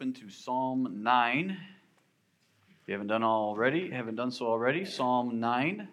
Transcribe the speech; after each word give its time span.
open 0.00 0.14
to 0.14 0.30
Psalm 0.30 1.02
9. 1.02 1.50
If 1.50 2.88
you 2.88 2.92
haven't 2.92 3.08
done 3.08 3.22
already, 3.22 3.90
haven't 3.90 4.14
done 4.14 4.30
so 4.30 4.46
already, 4.46 4.86
Psalm 4.86 5.40
9 5.40 5.88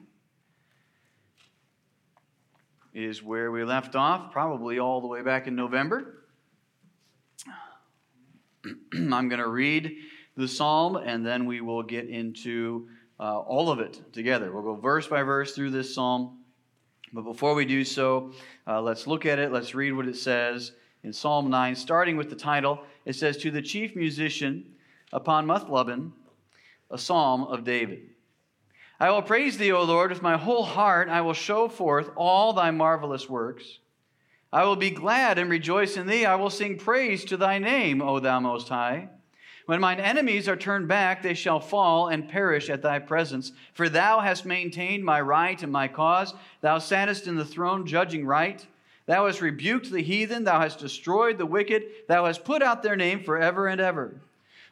is 2.93 3.21
where 3.21 3.51
we 3.51 3.65
left 3.65 3.97
off, 3.97 4.31
probably 4.31 4.79
all 4.79 5.01
the 5.01 5.07
way 5.07 5.23
back 5.23 5.45
in 5.47 5.57
November. 5.57 6.23
I'm 8.93 9.27
going 9.27 9.41
to 9.41 9.49
read 9.49 9.97
the 10.37 10.47
psalm 10.47 10.95
and 10.95 11.25
then 11.25 11.45
we 11.45 11.59
will 11.59 11.83
get 11.83 12.07
into 12.07 12.87
uh, 13.19 13.37
all 13.39 13.69
of 13.69 13.81
it 13.81 14.13
together. 14.13 14.53
We'll 14.53 14.63
go 14.63 14.75
verse 14.75 15.07
by 15.07 15.23
verse 15.23 15.53
through 15.53 15.71
this 15.71 15.93
psalm. 15.93 16.45
But 17.11 17.23
before 17.23 17.55
we 17.55 17.65
do 17.65 17.83
so, 17.83 18.31
uh, 18.65 18.81
let's 18.81 19.05
look 19.05 19.25
at 19.25 19.37
it. 19.37 19.51
Let's 19.51 19.75
read 19.75 19.91
what 19.91 20.07
it 20.07 20.15
says 20.15 20.71
in 21.03 21.13
Psalm 21.13 21.49
9, 21.49 21.75
starting 21.75 22.17
with 22.17 22.29
the 22.29 22.35
title. 22.35 22.79
It 23.05 23.13
says, 23.13 23.37
To 23.37 23.51
the 23.51 23.61
chief 23.61 23.95
musician 23.95 24.73
upon 25.13 25.45
Muthlabben, 25.45 26.11
a 26.89 26.97
psalm 26.97 27.43
of 27.43 27.63
David. 27.63 28.09
I 28.99 29.11
will 29.11 29.21
praise 29.21 29.57
thee, 29.57 29.71
O 29.71 29.83
Lord, 29.83 30.09
with 30.09 30.21
my 30.21 30.37
whole 30.37 30.63
heart. 30.63 31.07
I 31.09 31.21
will 31.21 31.33
show 31.33 31.67
forth 31.67 32.09
all 32.15 32.53
thy 32.53 32.71
marvelous 32.71 33.29
works. 33.29 33.79
I 34.51 34.63
will 34.63 34.75
be 34.75 34.89
glad 34.89 35.37
and 35.37 35.49
rejoice 35.49 35.97
in 35.97 36.07
thee. 36.07 36.25
I 36.25 36.35
will 36.35 36.49
sing 36.49 36.77
praise 36.77 37.25
to 37.25 37.37
thy 37.37 37.59
name, 37.59 38.01
O 38.01 38.19
thou 38.19 38.39
most 38.39 38.69
high. 38.69 39.09
When 39.67 39.81
mine 39.81 39.99
enemies 39.99 40.47
are 40.47 40.55
turned 40.55 40.87
back, 40.87 41.21
they 41.21 41.33
shall 41.33 41.59
fall 41.59 42.07
and 42.07 42.29
perish 42.29 42.69
at 42.69 42.81
thy 42.81 42.99
presence. 42.99 43.51
For 43.73 43.89
thou 43.89 44.21
hast 44.21 44.45
maintained 44.45 45.03
my 45.03 45.19
right 45.19 45.61
and 45.61 45.71
my 45.71 45.89
cause. 45.89 46.33
Thou 46.61 46.79
sattest 46.79 47.27
in 47.27 47.35
the 47.35 47.45
throne, 47.45 47.85
judging 47.85 48.25
right. 48.25 48.65
Thou 49.07 49.25
hast 49.25 49.41
rebuked 49.41 49.89
the 49.89 50.03
heathen, 50.03 50.43
thou 50.43 50.59
hast 50.59 50.79
destroyed 50.79 51.37
the 51.37 51.45
wicked, 51.45 51.83
thou 52.07 52.25
hast 52.25 52.43
put 52.43 52.61
out 52.61 52.83
their 52.83 52.97
name 52.97 53.23
forever 53.23 53.67
and 53.67 53.81
ever. 53.81 54.21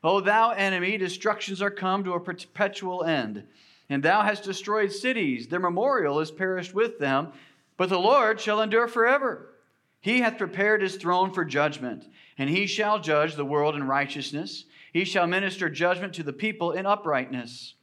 O 0.04 0.20
thou 0.20 0.52
enemy, 0.52 0.98
destructions 0.98 1.62
are 1.62 1.72
come 1.72 2.04
to 2.04 2.14
a 2.14 2.20
perpetual 2.20 3.04
end. 3.04 3.44
And 3.90 4.04
thou 4.04 4.22
hast 4.22 4.44
destroyed 4.44 4.92
cities, 4.92 5.48
their 5.48 5.60
memorial 5.60 6.20
is 6.20 6.32
perished 6.32 6.74
with 6.74 7.00
them, 7.00 7.30
but 7.78 7.90
the 7.90 8.00
Lord 8.00 8.40
shall 8.40 8.62
endure 8.62 8.88
forever. 8.88 9.48
He 10.02 10.20
hath 10.20 10.38
prepared 10.38 10.82
his 10.82 10.98
throne 10.98 11.32
for 11.32 11.46
judgment, 11.46 12.06
and 12.38 12.50
he 12.50 12.68
shall 12.68 13.00
judge 13.00 13.36
the 13.36 13.46
world 13.46 13.76
in 13.76 13.88
righteousness. 13.88 14.66
He 14.92 15.06
shall 15.06 15.28
minister 15.28 15.70
judgment 15.70 16.14
to 16.16 16.24
the 16.24 16.34
people 16.34 16.74
in 16.74 16.86
uprightness. 16.86 17.74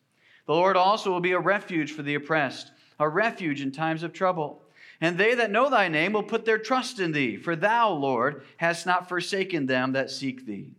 The 0.47 0.55
Lord 0.55 0.77
also 0.77 1.11
will 1.11 1.21
be 1.21 1.33
a 1.33 1.41
refuge 1.41 1.93
for 1.93 2.03
the 2.03 2.15
oppressed, 2.15 2.73
a 3.01 3.09
refuge 3.09 3.63
in 3.63 3.73
times 3.73 4.03
of 4.03 4.13
trouble. 4.13 4.63
And 5.03 5.19
they 5.19 5.35
that 5.35 5.51
know 5.51 5.69
thy 5.69 5.89
name 5.89 6.13
will 6.13 6.23
put 6.23 6.45
their 6.45 6.59
trust 6.59 7.01
in 7.01 7.11
thee, 7.11 7.37
for 7.37 7.57
thou, 7.57 7.91
Lord, 7.91 8.45
hast 8.59 8.87
not 8.87 9.09
forsaken 9.09 9.67
them 9.67 9.93
that 9.93 10.13
seek 10.13 10.47
thee. 10.47 10.77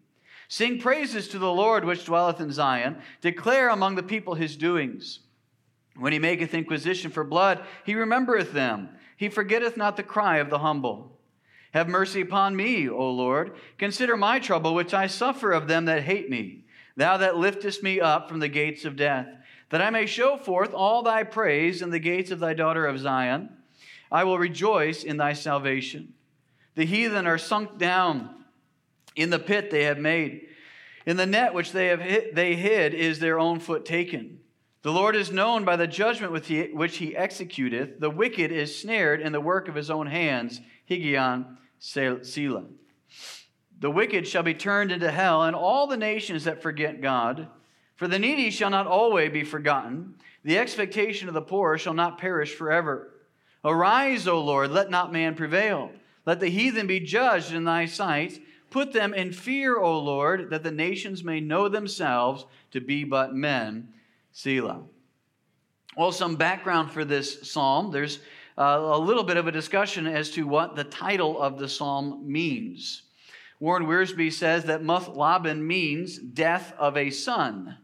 Sing 0.48 0.80
praises 0.80 1.28
to 1.28 1.40
the 1.40 1.52
Lord 1.52 1.84
which 1.84 2.06
dwelleth 2.06 2.40
in 2.40 2.50
Zion. 2.50 2.98
Declare 3.20 3.68
among 3.68 3.96
the 3.96 4.02
people 4.02 4.36
his 4.36 4.56
doings. 4.56 5.20
When 5.98 6.14
he 6.14 6.20
maketh 6.20 6.54
inquisition 6.54 7.12
for 7.12 7.26
blood, 7.26 7.66
he 7.86 7.96
remembereth 7.96 8.54
them. 8.54 8.90
He 9.18 9.28
forgetteth 9.28 9.76
not 9.76 9.98
the 9.98 10.04
cry 10.04 10.38
of 10.38 10.50
the 10.50 10.60
humble. 10.60 11.20
Have 11.74 11.90
mercy 11.90 12.22
upon 12.22 12.56
me, 12.56 12.88
O 12.88 13.12
Lord. 13.12 13.54
Consider 13.78 14.16
my 14.16 14.40
trouble 14.40 14.74
which 14.74 14.94
I 14.94 15.08
suffer 15.08 15.52
of 15.52 15.68
them 15.68 15.84
that 15.86 16.04
hate 16.04 16.30
me. 16.30 16.64
Thou 16.96 17.18
that 17.18 17.36
liftest 17.36 17.84
me 17.84 18.00
up 18.00 18.30
from 18.30 18.40
the 18.40 18.48
gates 18.48 18.86
of 18.86 18.96
death, 18.96 19.28
that 19.70 19.82
I 19.82 19.90
may 19.90 20.06
show 20.06 20.38
forth 20.38 20.74
all 20.74 21.04
thy 21.04 21.24
praise 21.24 21.82
in 21.82 21.90
the 21.90 22.00
gates 22.00 22.32
of 22.32 22.40
thy 22.40 22.54
daughter 22.54 22.86
of 22.86 23.00
Zion. 23.00 23.50
I 24.14 24.24
will 24.24 24.38
rejoice 24.38 25.04
in 25.04 25.18
thy 25.18 25.34
salvation. 25.34 26.14
The 26.76 26.86
heathen 26.86 27.28
are 27.28 27.40
sunk 27.40 27.78
down 27.78 28.30
in 29.16 29.32
the 29.32 29.40
pit 29.40 29.72
they 29.72 29.84
have 29.84 29.98
made. 29.98 30.48
In 31.06 31.18
the 31.18 31.26
net 31.26 31.54
which 31.54 31.72
they 31.72 31.88
have 31.88 32.00
hid, 32.00 32.36
they 32.36 32.56
hid 32.56 32.94
is 32.94 33.20
their 33.20 33.40
own 33.40 33.60
foot 33.60 33.84
taken. 33.84 34.40
The 34.84 34.92
Lord 34.92 35.16
is 35.16 35.32
known 35.32 35.66
by 35.66 35.76
the 35.78 35.88
judgment 35.88 36.32
which 36.32 36.48
he 36.48 37.16
executeth. 37.16 38.00
The 38.00 38.10
wicked 38.10 38.52
is 38.52 38.80
snared 38.80 39.20
in 39.20 39.32
the 39.32 39.42
work 39.42 39.68
of 39.68 39.76
his 39.76 39.90
own 39.90 40.08
hands. 40.08 40.62
Higgaion 40.90 41.58
Selah. 41.80 42.66
The 43.80 43.92
wicked 43.92 44.28
shall 44.28 44.44
be 44.44 44.54
turned 44.54 44.92
into 44.92 45.12
hell, 45.12 45.44
and 45.44 45.56
all 45.56 45.88
the 45.88 45.98
nations 45.98 46.44
that 46.44 46.62
forget 46.62 47.02
God. 47.02 47.48
For 47.96 48.08
the 48.08 48.20
needy 48.20 48.50
shall 48.50 48.70
not 48.70 48.88
always 48.88 49.32
be 49.32 49.44
forgotten. 49.44 50.16
The 50.44 50.58
expectation 50.58 51.28
of 51.28 51.34
the 51.34 51.42
poor 51.42 51.78
shall 51.78 51.94
not 51.94 52.18
perish 52.18 52.54
forever. 52.54 53.13
Arise, 53.64 54.28
O 54.28 54.42
Lord, 54.42 54.72
let 54.72 54.90
not 54.90 55.14
man 55.14 55.36
prevail. 55.36 55.92
Let 56.26 56.40
the 56.40 56.50
heathen 56.50 56.88
be 56.88 57.00
judged 57.00 57.54
in 57.54 57.64
thy 57.64 57.86
sight. 57.86 58.42
Put 58.70 58.92
them 58.92 59.14
in 59.14 59.32
fear, 59.32 59.78
O 59.78 60.00
Lord, 60.00 60.50
that 60.50 60.64
the 60.64 60.72
nations 60.72 61.24
may 61.24 61.40
know 61.40 61.70
themselves 61.70 62.46
to 62.72 62.82
be 62.82 63.04
but 63.04 63.34
men. 63.34 63.90
Selah. 64.32 64.82
Well, 65.96 66.12
some 66.12 66.36
background 66.36 66.92
for 66.92 67.06
this 67.06 67.50
psalm. 67.52 67.92
There's 67.92 68.20
uh, 68.58 68.80
a 68.82 68.98
little 68.98 69.24
bit 69.24 69.38
of 69.38 69.48
a 69.48 69.52
discussion 69.52 70.08
as 70.08 70.32
to 70.32 70.48
what 70.48 70.76
the 70.76 70.84
title 70.84 71.40
of 71.42 71.60
the 71.60 71.70
psalm 71.70 72.24
means. 72.26 73.04
Warren 73.60 73.86
Wiersbe 73.86 74.32
says 74.34 74.66
that 74.66 74.82
Muthlabben 74.82 75.62
means 75.62 76.18
death 76.18 76.74
of 76.78 76.98
a 76.98 77.12
son, 77.12 77.78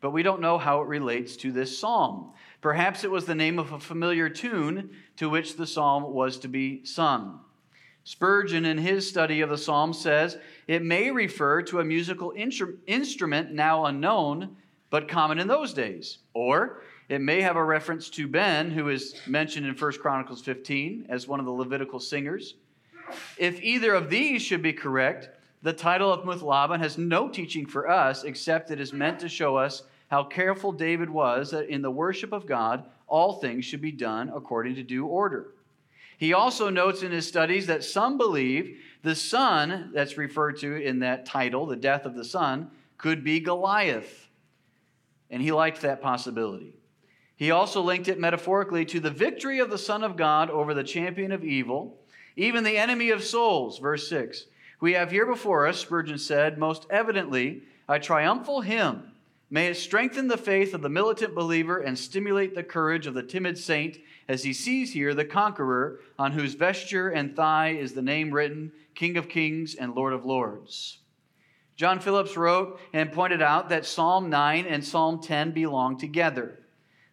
but 0.00 0.10
we 0.10 0.22
don't 0.22 0.40
know 0.40 0.58
how 0.58 0.80
it 0.82 0.88
relates 0.88 1.36
to 1.38 1.52
this 1.52 1.76
psalm. 1.76 2.32
Perhaps 2.62 3.02
it 3.02 3.10
was 3.10 3.26
the 3.26 3.34
name 3.34 3.58
of 3.58 3.72
a 3.72 3.80
familiar 3.80 4.28
tune 4.28 4.90
to 5.16 5.28
which 5.28 5.56
the 5.56 5.66
psalm 5.66 6.14
was 6.14 6.38
to 6.38 6.48
be 6.48 6.84
sung. 6.84 7.40
Spurgeon, 8.04 8.64
in 8.64 8.78
his 8.78 9.08
study 9.08 9.40
of 9.40 9.50
the 9.50 9.58
psalm, 9.58 9.92
says 9.92 10.38
it 10.68 10.82
may 10.82 11.10
refer 11.10 11.62
to 11.62 11.80
a 11.80 11.84
musical 11.84 12.32
instru- 12.36 12.78
instrument 12.86 13.52
now 13.52 13.84
unknown, 13.84 14.56
but 14.90 15.08
common 15.08 15.40
in 15.40 15.48
those 15.48 15.74
days. 15.74 16.18
Or 16.34 16.82
it 17.08 17.20
may 17.20 17.42
have 17.42 17.56
a 17.56 17.64
reference 17.64 18.08
to 18.10 18.28
Ben, 18.28 18.70
who 18.70 18.88
is 18.88 19.16
mentioned 19.26 19.66
in 19.66 19.74
1 19.74 19.92
Chronicles 19.94 20.40
15 20.42 21.06
as 21.08 21.26
one 21.26 21.40
of 21.40 21.46
the 21.46 21.52
Levitical 21.52 21.98
singers. 21.98 22.54
If 23.36 23.60
either 23.60 23.92
of 23.92 24.08
these 24.08 24.40
should 24.40 24.62
be 24.62 24.72
correct, 24.72 25.28
the 25.62 25.72
title 25.72 26.12
of 26.12 26.24
Muthlabben 26.24 26.78
has 26.78 26.96
no 26.96 27.28
teaching 27.28 27.66
for 27.66 27.90
us 27.90 28.22
except 28.22 28.70
it 28.70 28.80
is 28.80 28.92
meant 28.92 29.18
to 29.20 29.28
show 29.28 29.56
us 29.56 29.82
how 30.12 30.22
careful 30.22 30.72
David 30.72 31.08
was 31.08 31.52
that 31.52 31.70
in 31.70 31.80
the 31.80 31.90
worship 31.90 32.34
of 32.34 32.44
God, 32.44 32.84
all 33.06 33.40
things 33.40 33.64
should 33.64 33.80
be 33.80 33.92
done 33.92 34.30
according 34.34 34.74
to 34.74 34.82
due 34.82 35.06
order. 35.06 35.54
He 36.18 36.34
also 36.34 36.68
notes 36.68 37.02
in 37.02 37.12
his 37.12 37.26
studies 37.26 37.66
that 37.68 37.82
some 37.82 38.18
believe 38.18 38.78
the 39.02 39.14
son 39.14 39.90
that's 39.94 40.18
referred 40.18 40.58
to 40.58 40.76
in 40.76 40.98
that 40.98 41.24
title, 41.24 41.64
the 41.64 41.76
death 41.76 42.04
of 42.04 42.14
the 42.14 42.26
son, 42.26 42.70
could 42.98 43.24
be 43.24 43.40
Goliath. 43.40 44.28
And 45.30 45.40
he 45.40 45.50
liked 45.50 45.80
that 45.80 46.02
possibility. 46.02 46.74
He 47.34 47.50
also 47.50 47.80
linked 47.80 48.08
it 48.08 48.20
metaphorically 48.20 48.84
to 48.84 49.00
the 49.00 49.10
victory 49.10 49.60
of 49.60 49.70
the 49.70 49.78
Son 49.78 50.04
of 50.04 50.18
God 50.18 50.50
over 50.50 50.74
the 50.74 50.84
champion 50.84 51.32
of 51.32 51.42
evil, 51.42 51.96
even 52.36 52.64
the 52.64 52.76
enemy 52.76 53.08
of 53.08 53.24
souls. 53.24 53.78
Verse 53.78 54.10
6. 54.10 54.44
We 54.78 54.92
have 54.92 55.10
here 55.10 55.24
before 55.24 55.66
us, 55.66 55.78
Spurgeon 55.78 56.18
said, 56.18 56.58
most 56.58 56.86
evidently 56.90 57.62
a 57.88 57.98
triumphal 57.98 58.60
hymn 58.60 59.11
May 59.52 59.66
it 59.66 59.76
strengthen 59.76 60.28
the 60.28 60.38
faith 60.38 60.72
of 60.72 60.80
the 60.80 60.88
militant 60.88 61.34
believer 61.34 61.78
and 61.78 61.98
stimulate 61.98 62.54
the 62.54 62.62
courage 62.62 63.06
of 63.06 63.12
the 63.12 63.22
timid 63.22 63.58
saint 63.58 63.98
as 64.26 64.42
he 64.42 64.54
sees 64.54 64.94
here 64.94 65.12
the 65.12 65.26
conqueror 65.26 66.00
on 66.18 66.32
whose 66.32 66.54
vesture 66.54 67.10
and 67.10 67.36
thigh 67.36 67.76
is 67.78 67.92
the 67.92 68.00
name 68.00 68.32
written 68.32 68.72
King 68.94 69.18
of 69.18 69.28
Kings 69.28 69.74
and 69.74 69.94
Lord 69.94 70.14
of 70.14 70.24
Lords. 70.24 71.00
John 71.76 72.00
Phillips 72.00 72.34
wrote 72.34 72.80
and 72.94 73.12
pointed 73.12 73.42
out 73.42 73.68
that 73.68 73.84
Psalm 73.84 74.30
9 74.30 74.64
and 74.64 74.82
Psalm 74.82 75.20
10 75.20 75.50
belong 75.50 75.98
together. 75.98 76.58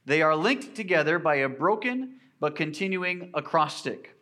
They 0.05 0.21
are 0.21 0.33
linked 0.33 0.75
together 0.75 1.19
by 1.19 1.35
a 1.35 1.49
broken 1.49 2.21
but 2.39 2.55
continuing 2.55 3.31
acrostic. 3.33 4.15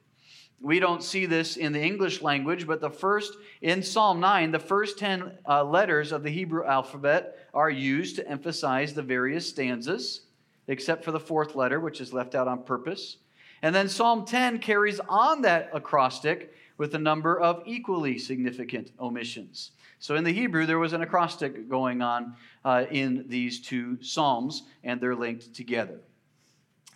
We 0.60 0.80
don't 0.80 1.04
see 1.04 1.28
this 1.28 1.56
in 1.56 1.72
the 1.72 1.82
English 1.82 2.22
language, 2.22 2.66
but 2.66 2.82
the 2.82 2.90
first, 2.90 3.38
in 3.62 3.84
Psalm 3.84 4.20
9, 4.20 4.52
the 4.52 4.60
first 4.60 4.98
10 4.98 5.38
uh, 5.48 5.64
letters 5.64 6.12
of 6.12 6.24
the 6.24 6.32
Hebrew 6.32 6.66
alphabet 6.66 7.48
are 7.54 7.70
used 7.70 8.16
to 8.16 8.28
emphasize 8.28 8.94
the 8.94 9.04
various 9.04 9.48
stanzas, 9.48 10.22
except 10.68 11.04
for 11.04 11.12
the 11.12 11.20
fourth 11.20 11.56
letter, 11.56 11.80
which 11.80 12.02
is 12.02 12.12
left 12.12 12.34
out 12.34 12.48
on 12.48 12.64
purpose. 12.64 13.18
And 13.62 13.74
then 13.74 13.88
Psalm 13.88 14.26
10 14.26 14.60
carries 14.60 15.00
on 15.08 15.44
that 15.44 15.70
acrostic 15.74 16.54
with 16.78 16.94
a 16.96 17.00
number 17.00 17.40
of 17.40 17.64
equally 17.66 18.18
significant 18.18 18.92
omissions. 19.00 19.72
So 20.00 20.16
in 20.16 20.24
the 20.24 20.34
Hebrew, 20.34 20.66
there 20.66 20.80
was 20.80 20.94
an 20.94 21.02
acrostic 21.02 21.70
going 21.70 22.02
on 22.02 22.36
uh, 22.64 22.86
in 22.92 23.26
these 23.28 23.62
two 23.62 23.98
Psalms, 24.02 24.64
and 24.84 25.02
they're 25.02 25.16
linked 25.16 25.54
together. 25.56 26.00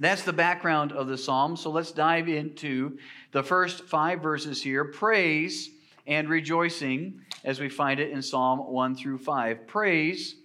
That's 0.02 0.24
the 0.24 0.34
background 0.34 0.94
of 0.94 1.06
the 1.06 1.18
psalm. 1.18 1.56
So 1.56 1.70
let's 1.70 1.92
dive 1.92 2.28
into 2.28 2.98
the 3.34 3.44
first 3.44 3.84
five 3.84 4.20
verses 4.20 4.60
here 4.60 4.84
praise 4.84 5.70
and 6.08 6.28
rejoicing, 6.28 7.22
as 7.44 7.60
we 7.60 7.70
find 7.70 8.00
it 8.00 8.10
in 8.10 8.24
Psalm 8.24 8.72
1 8.72 8.96
through 8.96 9.20
5. 9.20 9.68
Praise 9.68 10.38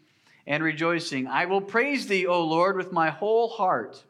and 0.46 0.62
rejoicing. 0.62 1.26
I 1.26 1.46
will 1.46 1.62
praise 1.62 2.06
thee, 2.06 2.26
O 2.26 2.44
Lord, 2.44 2.76
with 2.76 2.92
my 2.92 3.08
whole 3.08 3.48
heart. 3.48 4.04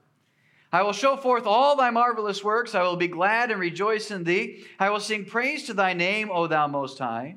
I 0.72 0.82
will 0.82 0.93
show 0.93 1.16
forth 1.16 1.46
all 1.46 1.76
thy 1.76 1.90
marvelous 1.90 2.42
works. 2.42 2.75
I 2.75 2.82
will 2.82 2.96
be 2.96 3.06
glad 3.06 3.52
and 3.52 3.60
rejoice 3.60 4.10
in 4.10 4.25
thee. 4.25 4.64
I 4.81 4.90
will 4.90 4.99
sing 4.99 5.25
praise 5.25 5.62
to 5.66 5.75
thy 5.75 5.92
name, 5.92 6.28
O 6.32 6.49
thou 6.49 6.66
most 6.66 6.99
high. 6.99 7.37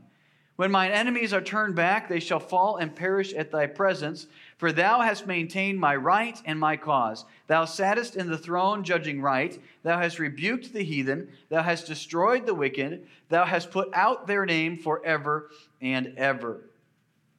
When 0.56 0.72
mine 0.72 0.92
enemies 0.92 1.32
are 1.32 1.42
turned 1.42 1.76
back, 1.76 2.10
they 2.10 2.20
shall 2.20 2.40
fall 2.40 2.78
and 2.78 2.94
perish 2.94 3.34
at 3.34 3.52
thy 3.52 3.68
presence. 3.68 4.26
For 4.60 4.74
thou 4.74 5.00
hast 5.00 5.26
maintained 5.26 5.80
my 5.80 5.96
right 5.96 6.38
and 6.46 6.60
my 6.60 6.76
cause. 6.76 7.24
Thou 7.48 7.64
sattest 7.64 8.18
in 8.18 8.30
the 8.30 8.38
throne, 8.38 8.84
judging 8.84 9.22
right. 9.22 9.58
Thou 9.84 9.98
hast 9.98 10.20
rebuked 10.20 10.74
the 10.74 10.84
heathen. 10.84 11.30
Thou 11.48 11.64
hast 11.64 11.88
destroyed 11.88 12.46
the 12.46 12.54
wicked. 12.54 13.08
Thou 13.30 13.46
hast 13.46 13.72
put 13.72 13.90
out 13.94 14.28
their 14.28 14.46
name 14.46 14.78
forever 14.78 15.50
and 15.82 16.14
ever. 16.18 16.60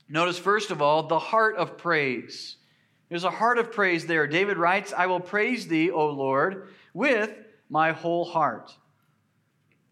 Notice, 0.09 0.39
first 0.39 0.71
of 0.71 0.81
all, 0.81 1.03
the 1.03 1.19
heart 1.19 1.57
of 1.57 1.77
praise. 1.77 2.57
There's 3.11 3.25
a 3.25 3.31
heart 3.31 3.59
of 3.59 3.71
praise 3.71 4.07
there. 4.07 4.27
David 4.27 4.57
writes, 4.57 4.95
I 4.97 5.05
will 5.05 5.21
praise 5.21 5.69
thee, 5.69 5.91
O 5.91 6.07
Lord, 6.09 6.69
with 6.95 7.31
my 7.69 7.93
whole 7.93 8.25
heart. 8.25 8.75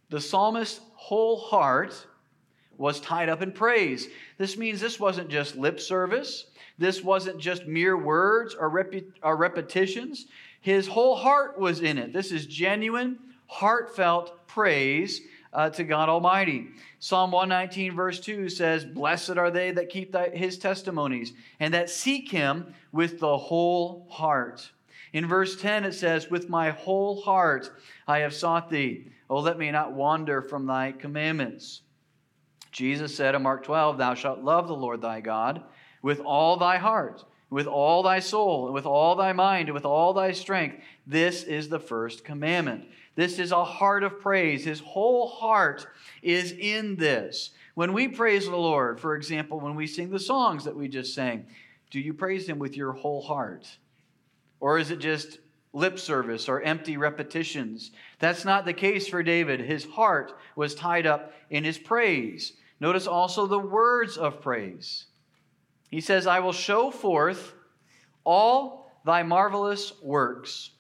The 0.09 0.21
psalmist's 0.21 0.81
whole 0.95 1.39
heart 1.39 2.07
was 2.79 3.01
tied 3.01 3.29
up 3.29 3.43
in 3.43 3.53
praise. 3.53 4.09
This 4.39 4.57
means 4.57 4.81
this 4.81 4.99
wasn't 4.99 5.29
just 5.29 5.57
lip 5.57 5.79
service, 5.79 6.47
this 6.79 7.03
wasn't 7.03 7.39
just 7.39 7.67
mere 7.67 7.97
words 7.97 8.55
or, 8.55 8.73
or 9.23 9.37
repetitions. 9.37 10.27
His 10.61 10.87
whole 10.87 11.17
heart 11.17 11.59
was 11.59 11.81
in 11.81 11.99
it. 11.99 12.13
This 12.13 12.31
is 12.31 12.47
genuine, 12.47 13.19
heartfelt 13.47 14.47
praise 14.47 15.21
uh, 15.53 15.71
to 15.71 15.85
God 15.85 16.09
Almighty. 16.09 16.69
Psalm 17.01 17.33
119, 17.33 17.95
verse 17.95 18.21
2 18.21 18.49
says, 18.49 18.85
Blessed 18.85 19.37
are 19.37 19.51
they 19.51 19.73
that 19.73 19.89
keep 19.89 20.15
his 20.33 20.59
testimonies 20.59 21.33
and 21.59 21.75
that 21.75 21.91
seek 21.91 22.31
him 22.31 22.75
with 22.93 23.19
the 23.19 23.37
whole 23.37 24.07
heart. 24.11 24.71
In 25.13 25.27
verse 25.27 25.61
10, 25.61 25.85
it 25.85 25.95
says, 25.95 26.31
With 26.31 26.49
my 26.49 26.71
whole 26.71 27.21
heart 27.23 27.71
I 28.07 28.19
have 28.19 28.35
sought 28.35 28.71
thee. 28.71 29.11
Oh, 29.31 29.41
let 29.41 29.59
me 29.59 29.71
not 29.71 29.93
wander 29.93 30.43
from 30.43 30.67
thy 30.67 30.93
commandments. 30.93 31.83
Jesus 32.71 33.17
said 33.17 33.35
in 33.35 33.43
Mark 33.43 33.65
12, 33.65 33.99
Thou 33.99 34.15
shalt 34.15 34.41
love 34.41 34.69
the 34.69 34.77
Lord 34.77 35.01
thy 35.01 35.21
God 35.21 35.65
with 36.03 36.21
all 36.21 36.57
thy 36.57 36.79
heart, 36.79 37.25
with 37.51 37.67
all 37.67 38.03
thy 38.03 38.21
soul, 38.21 38.67
and 38.67 38.75
with 38.75 38.87
all 38.87 39.17
thy 39.17 39.33
mind, 39.33 39.69
and 39.69 39.75
with 39.75 39.85
all 39.85 40.13
thy 40.13 40.33
strength. 40.33 40.77
This 41.07 41.43
is 41.43 41.69
the 41.69 41.81
first 41.81 42.25
commandment. 42.25 42.85
This 43.15 43.39
is 43.39 43.51
a 43.51 43.65
heart 43.65 44.05
of 44.05 44.21
praise. 44.21 44.65
His 44.65 44.81
whole 44.81 45.29
heart 45.29 45.87
is 46.23 46.53
in 46.53 46.97
this. 46.97 47.51
When 47.75 47.93
we 47.93 48.09
praise 48.09 48.45
the 48.47 48.57
Lord, 48.57 49.01
for 49.01 49.15
example, 49.15 49.61
when 49.61 49.75
we 49.75 49.87
sing 49.87 50.11
the 50.11 50.19
songs 50.19 50.65
that 50.65 50.77
we 50.77 50.89
just 50.89 51.15
sang, 51.15 51.47
do 51.91 52.01
you 52.01 52.13
praise 52.13 52.49
Him 52.49 52.59
with 52.59 52.77
your 52.77 52.93
whole 52.93 53.23
heart? 53.23 53.79
Or 54.61 54.79
is 54.79 54.91
it 54.91 54.99
just 54.99 55.39
lip 55.73 55.99
service 55.99 56.49
or 56.49 56.63
empty 56.63 56.97
repetitions? 56.97 57.91
That's 58.19 58.45
not 58.45 58.65
the 58.65 58.73
case 58.73 59.09
for 59.09 59.23
David. 59.23 59.61
His 59.61 59.85
heart 59.85 60.33
was 60.57 60.75
tied 60.75 61.07
up 61.07 61.33
in 61.51 61.65
his 61.65 61.79
praise. 61.79 62.55
Notice 62.81 63.07
also 63.07 63.47
the 63.47 63.59
words 63.59 64.17
of 64.17 64.41
praise. 64.41 65.07
He 65.89 66.01
says, 66.01 66.27
I 66.27 66.41
will 66.41 66.53
show 66.53 66.91
forth 66.91 67.55
all 68.25 68.93
thy 69.05 69.23
marvelous 69.23 69.93
works. 70.03 70.71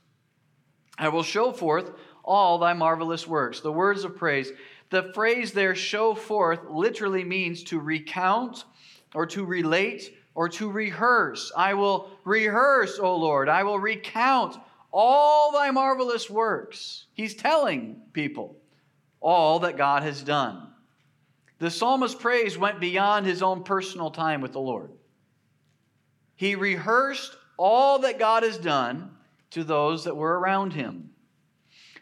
I 0.99 1.08
will 1.08 1.22
show 1.22 1.52
forth 1.52 1.93
all 2.25 2.58
thy 2.58 2.75
marvelous 2.75 3.26
works. 3.26 3.60
The 3.60 3.72
words 3.72 4.05
of 4.05 4.16
praise. 4.16 4.52
The 4.90 5.12
phrase 5.14 5.52
there, 5.52 5.75
show 5.75 6.14
forth, 6.14 6.60
literally 6.69 7.25
means 7.25 7.62
to 7.64 7.78
recount 7.78 8.64
or 9.14 9.26
to 9.26 9.44
relate 9.44 10.14
or 10.34 10.49
to 10.50 10.70
rehearse. 10.70 11.52
I 11.56 11.75
will 11.75 12.10
rehearse, 12.25 12.99
O 12.99 13.16
Lord. 13.16 13.49
I 13.49 13.62
will 13.64 13.78
recount 13.78 14.56
all 14.93 15.52
thy 15.52 15.70
marvelous 15.70 16.28
works. 16.28 17.06
He's 17.12 17.34
telling 17.34 18.02
people 18.12 18.56
all 19.20 19.60
that 19.60 19.76
God 19.76 20.02
has 20.02 20.22
done. 20.22 20.69
The 21.58 21.70
psalmist's 21.70 22.20
praise 22.20 22.56
went 22.56 22.81
beyond 22.81 23.26
his 23.26 23.43
own 23.43 23.64
personal 23.64 24.10
time 24.10 24.40
with 24.40 24.52
the 24.52 24.60
Lord. 24.60 24.90
He 26.38 26.55
rehearsed 26.55 27.37
all 27.56 27.99
that 27.99 28.20
God 28.20 28.44
has 28.44 28.58
done 28.58 29.11
to 29.50 29.64
those 29.64 30.05
that 30.05 30.17
were 30.17 30.38
around 30.38 30.73
him. 30.73 31.11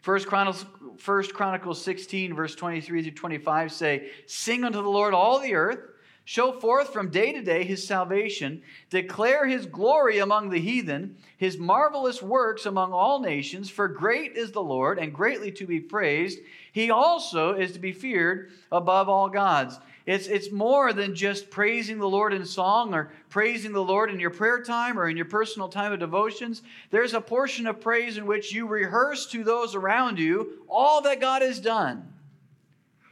First 0.02 0.26
Chronicles, 0.26 0.66
First 0.98 1.32
Chronicles 1.32 1.82
16, 1.82 2.34
verse 2.34 2.54
23 2.54 3.02
through 3.02 3.10
25 3.12 3.72
say, 3.72 4.10
Sing 4.26 4.62
unto 4.62 4.82
the 4.82 4.90
Lord 4.90 5.14
all 5.14 5.40
the 5.40 5.54
earth, 5.54 5.78
show 6.26 6.52
forth 6.52 6.92
from 6.92 7.08
day 7.08 7.32
to 7.32 7.40
day 7.40 7.64
his 7.64 7.86
salvation, 7.86 8.60
declare 8.90 9.46
his 9.46 9.64
glory 9.64 10.18
among 10.18 10.50
the 10.50 10.60
heathen, 10.60 11.16
his 11.38 11.56
marvelous 11.56 12.22
works 12.22 12.66
among 12.66 12.92
all 12.92 13.20
nations, 13.20 13.70
for 13.70 13.88
great 13.88 14.36
is 14.36 14.52
the 14.52 14.62
Lord 14.62 14.98
and 14.98 15.14
greatly 15.14 15.50
to 15.52 15.66
be 15.66 15.80
praised. 15.80 16.40
He 16.72 16.90
also 16.90 17.54
is 17.54 17.72
to 17.72 17.78
be 17.78 17.92
feared 17.92 18.50
above 18.70 19.08
all 19.08 19.30
gods. 19.30 19.78
It's, 20.06 20.28
it's 20.28 20.52
more 20.52 20.92
than 20.92 21.16
just 21.16 21.50
praising 21.50 21.98
the 21.98 22.08
Lord 22.08 22.32
in 22.32 22.44
song 22.44 22.94
or 22.94 23.10
praising 23.28 23.72
the 23.72 23.82
Lord 23.82 24.08
in 24.08 24.20
your 24.20 24.30
prayer 24.30 24.62
time 24.62 24.98
or 24.98 25.08
in 25.08 25.16
your 25.16 25.26
personal 25.26 25.68
time 25.68 25.92
of 25.92 25.98
devotions. 25.98 26.62
There's 26.90 27.12
a 27.12 27.20
portion 27.20 27.66
of 27.66 27.80
praise 27.80 28.16
in 28.16 28.24
which 28.24 28.52
you 28.52 28.68
rehearse 28.68 29.26
to 29.32 29.42
those 29.42 29.74
around 29.74 30.20
you 30.20 30.64
all 30.68 31.02
that 31.02 31.20
God 31.20 31.42
has 31.42 31.58
done. 31.58 32.12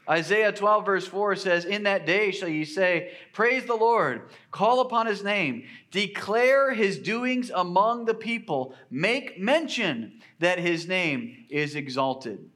Isaiah 0.09 0.53
12, 0.53 0.87
verse 0.87 1.07
4 1.07 1.35
says, 1.35 1.65
In 1.65 1.85
that 1.85 2.07
day 2.07 2.31
shall 2.31 2.49
ye 2.49 2.65
say, 2.65 3.13
Praise 3.33 3.65
the 3.65 3.75
Lord, 3.75 4.23
call 4.53 4.81
upon 4.81 5.07
his 5.07 5.25
name, 5.25 5.65
declare 5.91 6.75
his 6.75 6.99
doings 6.99 7.51
among 7.53 8.05
the 8.05 8.15
people, 8.15 8.75
make 8.91 9.41
mention 9.41 10.21
that 10.39 10.59
his 10.59 10.87
name 10.87 11.47
is 11.49 11.75
exalted. 11.75 12.51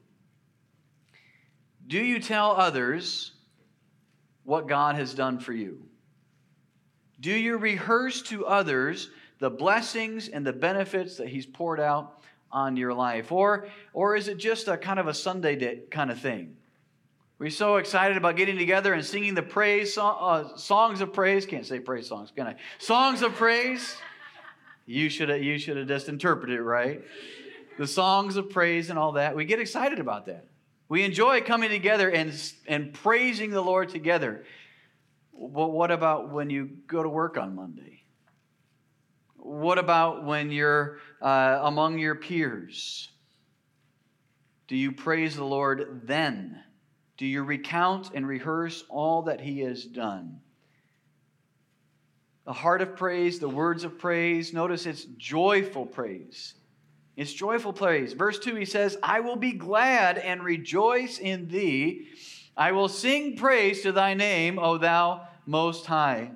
Do 1.87 1.97
you 1.97 2.19
tell 2.19 2.51
others 2.51 3.31
what 4.49 4.67
God 4.67 4.95
has 4.95 5.13
done 5.13 5.37
for 5.37 5.53
you? 5.53 5.77
Do 7.19 7.31
you 7.31 7.57
rehearse 7.57 8.23
to 8.23 8.47
others 8.47 9.11
the 9.37 9.51
blessings 9.51 10.27
and 10.27 10.45
the 10.45 10.51
benefits 10.51 11.17
that 11.17 11.27
He's 11.27 11.45
poured 11.45 11.79
out 11.79 12.23
on 12.51 12.75
your 12.75 12.91
life? 12.91 13.31
Or, 13.31 13.67
or 13.93 14.15
is 14.15 14.27
it 14.27 14.39
just 14.39 14.67
a 14.67 14.75
kind 14.75 14.99
of 14.99 15.07
a 15.07 15.13
Sunday 15.13 15.55
day 15.55 15.81
kind 15.91 16.09
of 16.09 16.19
thing? 16.19 16.55
We're 17.37 17.51
so 17.51 17.75
excited 17.75 18.17
about 18.17 18.37
getting 18.37 18.57
together 18.57 18.91
and 18.91 19.05
singing 19.05 19.35
the 19.35 19.43
praise 19.43 19.95
uh, 19.99 20.57
songs 20.57 20.99
of 21.01 21.13
praise. 21.13 21.45
Can't 21.45 21.65
say 21.65 21.79
praise 21.79 22.07
songs, 22.07 22.31
can 22.35 22.47
I? 22.47 22.55
Songs 22.79 23.21
of 23.21 23.35
praise. 23.35 23.97
You 24.87 25.09
should 25.09 25.29
have, 25.29 25.43
you 25.43 25.59
should 25.59 25.77
have 25.77 25.87
just 25.87 26.09
interpreted 26.09 26.57
it 26.57 26.63
right. 26.63 27.03
The 27.77 27.85
songs 27.85 28.35
of 28.35 28.49
praise 28.49 28.89
and 28.89 28.97
all 28.97 29.11
that. 29.11 29.35
We 29.35 29.45
get 29.45 29.59
excited 29.59 29.99
about 29.99 30.25
that. 30.25 30.48
We 30.89 31.03
enjoy 31.03 31.41
coming 31.41 31.69
together 31.69 32.09
and, 32.09 32.33
and 32.67 32.93
praising 32.93 33.51
the 33.51 33.61
Lord 33.61 33.89
together. 33.89 34.43
But 35.31 35.67
what 35.67 35.91
about 35.91 36.31
when 36.31 36.49
you 36.49 36.69
go 36.87 37.03
to 37.03 37.07
work 37.07 37.37
on 37.37 37.55
Monday? 37.55 38.03
What 39.37 39.77
about 39.77 40.25
when 40.25 40.51
you're 40.51 40.97
uh, 41.21 41.59
among 41.61 41.99
your 41.99 42.15
peers? 42.15 43.09
Do 44.67 44.75
you 44.75 44.91
praise 44.91 45.35
the 45.35 45.45
Lord 45.45 46.01
then? 46.05 46.59
Do 47.17 47.25
you 47.25 47.43
recount 47.43 48.11
and 48.13 48.27
rehearse 48.27 48.83
all 48.89 49.23
that 49.23 49.41
He 49.41 49.59
has 49.59 49.85
done? 49.85 50.41
The 52.45 52.53
heart 52.53 52.81
of 52.81 52.95
praise, 52.95 53.39
the 53.39 53.47
words 53.47 53.83
of 53.83 53.99
praise, 53.99 54.53
notice 54.53 54.87
it's 54.87 55.05
joyful 55.17 55.85
praise. 55.85 56.55
It's 57.19 57.33
joyful 57.33 57.73
praise. 57.73 58.13
Verse 58.13 58.39
2, 58.39 58.55
he 58.55 58.63
says, 58.63 58.95
I 59.03 59.19
will 59.19 59.35
be 59.35 59.51
glad 59.51 60.17
and 60.17 60.41
rejoice 60.41 61.19
in 61.19 61.49
thee. 61.49 62.07
I 62.55 62.71
will 62.71 62.87
sing 62.87 63.35
praise 63.35 63.81
to 63.81 63.91
thy 63.91 64.13
name, 64.13 64.57
O 64.57 64.77
thou 64.77 65.27
most 65.45 65.85
high. 65.85 66.31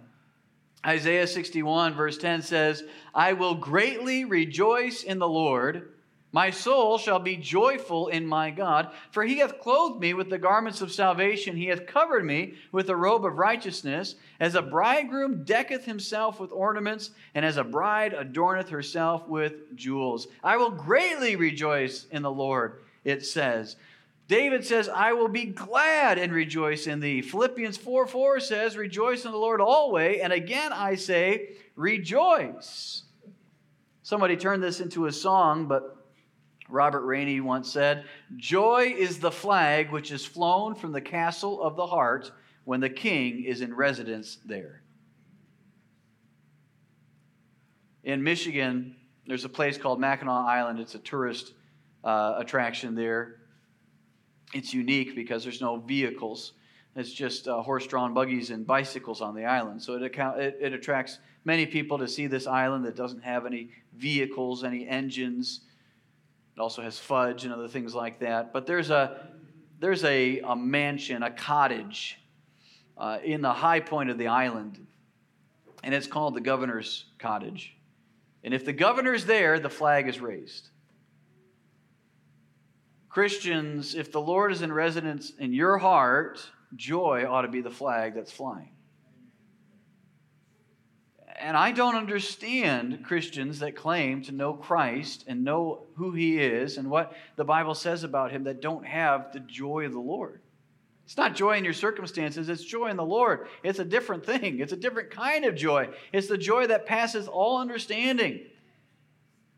Isaiah 0.85 1.25
61, 1.25 1.93
verse 1.93 2.17
10 2.17 2.41
says, 2.41 2.83
I 3.15 3.31
will 3.31 3.55
greatly 3.55 4.25
rejoice 4.25 5.03
in 5.03 5.19
the 5.19 5.27
Lord. 5.27 5.92
My 6.33 6.49
soul 6.49 6.97
shall 6.97 7.19
be 7.19 7.37
joyful 7.37 8.07
in 8.07 8.25
my 8.25 8.49
God, 8.49 8.89
for 9.11 9.23
he 9.23 9.37
hath 9.37 9.59
clothed 9.59 10.01
me 10.01 10.15
with 10.15 10.31
the 10.31 10.39
garments 10.39 10.81
of 10.81 10.91
salvation. 10.91 11.55
He 11.55 11.67
hath 11.67 11.85
covered 11.85 12.25
me 12.25 12.55
with 12.71 12.87
the 12.87 12.95
robe 12.95 13.23
of 13.23 13.37
righteousness, 13.37 14.15
as 14.39 14.55
a 14.55 14.61
bridegroom 14.63 15.43
decketh 15.43 15.85
himself 15.85 16.39
with 16.39 16.51
ornaments, 16.51 17.11
and 17.35 17.45
as 17.45 17.57
a 17.57 17.63
bride 17.63 18.13
adorneth 18.13 18.69
herself 18.69 19.27
with 19.27 19.75
jewels. 19.75 20.27
I 20.43 20.57
will 20.57 20.71
greatly 20.71 21.35
rejoice 21.35 22.07
in 22.09 22.23
the 22.23 22.31
Lord, 22.31 22.81
it 23.03 23.23
says. 23.23 23.75
David 24.27 24.65
says, 24.65 24.89
I 24.89 25.13
will 25.13 25.27
be 25.27 25.45
glad 25.45 26.17
and 26.17 26.33
rejoice 26.33 26.87
in 26.87 26.99
thee. 26.99 27.21
Philippians 27.21 27.77
4 27.77 28.07
4 28.07 28.39
says, 28.39 28.75
Rejoice 28.75 29.25
in 29.25 29.31
the 29.31 29.37
Lord 29.37 29.61
always. 29.61 30.19
And 30.23 30.33
again 30.33 30.73
I 30.73 30.95
say, 30.95 31.49
Rejoice. 31.75 33.03
Somebody 34.01 34.35
turned 34.35 34.63
this 34.63 34.79
into 34.79 35.05
a 35.05 35.11
song, 35.11 35.67
but 35.67 36.02
Robert 36.73 37.05
Rainey 37.05 37.39
once 37.39 37.71
said, 37.71 38.05
Joy 38.35 38.95
is 38.97 39.19
the 39.19 39.31
flag 39.31 39.91
which 39.91 40.11
is 40.11 40.25
flown 40.25 40.73
from 40.73 40.91
the 40.91 41.01
castle 41.01 41.61
of 41.61 41.75
the 41.75 41.85
heart 41.85 42.31
when 42.63 42.79
the 42.79 42.89
king 42.89 43.43
is 43.43 43.61
in 43.61 43.75
residence 43.75 44.39
there. 44.43 44.81
In 48.03 48.23
Michigan, 48.23 48.95
there's 49.27 49.45
a 49.45 49.49
place 49.49 49.77
called 49.77 49.99
Mackinac 49.99 50.47
Island. 50.47 50.79
It's 50.79 50.95
a 50.95 50.99
tourist 50.99 51.53
uh, 52.03 52.35
attraction 52.39 52.95
there. 52.95 53.37
It's 54.53 54.73
unique 54.73 55.15
because 55.15 55.43
there's 55.43 55.61
no 55.61 55.77
vehicles. 55.77 56.53
it's 56.95 57.13
just 57.13 57.47
uh, 57.47 57.61
horse-drawn 57.61 58.15
buggies 58.15 58.49
and 58.49 58.65
bicycles 58.65 59.21
on 59.21 59.35
the 59.35 59.45
island. 59.45 59.81
So 59.81 59.93
it, 59.93 60.01
account, 60.01 60.39
it, 60.39 60.57
it 60.59 60.73
attracts 60.73 61.19
many 61.45 61.67
people 61.67 61.99
to 61.99 62.07
see 62.07 62.25
this 62.25 62.47
island 62.47 62.83
that 62.85 62.95
doesn't 62.95 63.23
have 63.23 63.45
any 63.45 63.69
vehicles, 63.95 64.63
any 64.63 64.87
engines. 64.87 65.61
It 66.55 66.59
also 66.59 66.81
has 66.81 66.99
fudge 66.99 67.45
and 67.45 67.53
other 67.53 67.67
things 67.67 67.95
like 67.95 68.19
that. 68.19 68.53
But 68.53 68.67
there's 68.67 68.89
a 68.89 69.27
there's 69.79 70.03
a, 70.05 70.39
a 70.39 70.55
mansion, 70.55 71.23
a 71.23 71.31
cottage 71.31 72.17
uh, 72.97 73.17
in 73.23 73.41
the 73.41 73.51
high 73.51 73.81
point 73.81 74.09
of 74.09 74.17
the 74.17 74.27
island, 74.27 74.85
and 75.83 75.93
it's 75.93 76.07
called 76.07 76.35
the 76.35 76.41
governor's 76.41 77.05
cottage. 77.19 77.75
And 78.43 78.53
if 78.53 78.65
the 78.65 78.73
governor's 78.73 79.25
there, 79.25 79.59
the 79.59 79.69
flag 79.69 80.07
is 80.07 80.21
raised. 80.21 80.69
Christians, 83.09 83.93
if 83.93 84.11
the 84.11 84.21
Lord 84.21 84.51
is 84.51 84.61
in 84.61 84.71
residence 84.71 85.33
in 85.37 85.53
your 85.53 85.77
heart, 85.77 86.39
joy 86.75 87.25
ought 87.29 87.43
to 87.43 87.47
be 87.47 87.61
the 87.61 87.69
flag 87.69 88.15
that's 88.15 88.31
flying. 88.31 88.72
And 91.43 91.57
I 91.57 91.73
don't 91.73 91.97
understand 91.97 93.03
Christians 93.03 93.59
that 93.59 93.75
claim 93.75 94.21
to 94.23 94.31
know 94.31 94.53
Christ 94.53 95.25
and 95.27 95.43
know 95.43 95.83
who 95.95 96.13
he 96.13 96.39
is 96.39 96.77
and 96.77 96.89
what 96.89 97.11
the 97.35 97.43
Bible 97.43 97.75
says 97.75 98.05
about 98.05 98.31
him 98.31 98.45
that 98.45 98.61
don't 98.61 98.85
have 98.85 99.33
the 99.33 99.41
joy 99.41 99.85
of 99.85 99.91
the 99.91 99.99
Lord. 99.99 100.39
It's 101.03 101.17
not 101.17 101.35
joy 101.35 101.57
in 101.57 101.65
your 101.65 101.73
circumstances, 101.73 102.47
it's 102.47 102.63
joy 102.63 102.87
in 102.87 102.95
the 102.95 103.03
Lord. 103.03 103.49
It's 103.61 103.79
a 103.79 103.83
different 103.83 104.25
thing, 104.25 104.61
it's 104.61 104.71
a 104.71 104.77
different 104.77 105.11
kind 105.11 105.43
of 105.43 105.53
joy. 105.53 105.89
It's 106.13 106.27
the 106.27 106.37
joy 106.37 106.67
that 106.67 106.85
passes 106.85 107.27
all 107.27 107.59
understanding. 107.59 108.45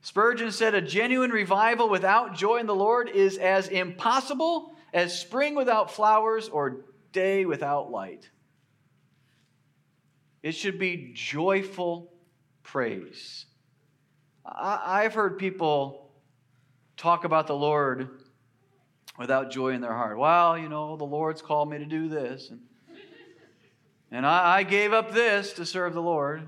Spurgeon 0.01 0.51
said, 0.51 0.73
A 0.73 0.81
genuine 0.81 1.29
revival 1.29 1.87
without 1.87 2.35
joy 2.35 2.57
in 2.57 2.65
the 2.65 2.73
Lord 2.73 3.09
is 3.09 3.37
as 3.37 3.67
impossible 3.67 4.73
as 4.91 5.19
spring 5.19 5.53
without 5.53 5.91
flowers 5.91 6.49
or 6.49 6.77
day 7.11 7.45
without 7.45 7.91
light. 7.91 8.31
It 10.45 10.53
should 10.53 10.77
be 10.77 11.09
joyful 11.15 12.13
praise. 12.61 13.47
I, 14.45 15.01
have 15.01 15.15
heard 15.15 15.39
people 15.39 16.11
talk 16.97 17.23
about 17.23 17.47
the 17.47 17.55
Lord 17.55 18.07
without 19.17 19.49
joy 19.49 19.69
in 19.69 19.81
their 19.81 19.95
heart. 19.95 20.19
Well, 20.19 20.55
you 20.55 20.69
know, 20.69 20.97
the 20.97 21.03
Lord's 21.03 21.41
called 21.41 21.71
me 21.71 21.79
to 21.79 21.85
do 21.85 22.09
this, 22.09 22.51
and, 22.51 22.59
and 24.11 24.23
I, 24.23 24.57
I 24.57 24.63
gave 24.63 24.93
up 24.93 25.13
this 25.13 25.53
to 25.53 25.65
serve 25.65 25.95
the 25.95 26.01
Lord. 26.03 26.43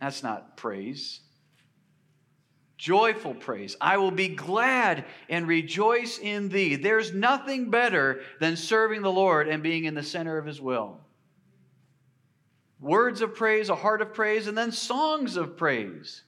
That's 0.00 0.22
not 0.22 0.56
praise. 0.56 1.18
Joyful 2.76 3.34
praise. 3.34 3.74
I 3.80 3.96
will 3.96 4.12
be 4.12 4.28
glad 4.28 5.04
and 5.28 5.48
rejoice 5.48 6.20
in 6.20 6.48
thee. 6.48 6.76
There's 6.76 7.12
nothing 7.12 7.70
better 7.70 8.20
than 8.38 8.54
serving 8.54 9.02
the 9.02 9.10
Lord 9.10 9.48
and 9.48 9.64
being 9.64 9.82
in 9.84 9.94
the 9.94 10.04
center 10.04 10.38
of 10.38 10.46
his 10.46 10.60
will. 10.60 11.00
Words 12.80 13.22
of 13.22 13.34
praise, 13.34 13.68
a 13.68 13.74
heart 13.74 14.02
of 14.02 14.14
praise, 14.14 14.46
and 14.46 14.56
then 14.56 14.70
songs 14.70 15.36
of 15.36 15.56
praise. 15.56 16.22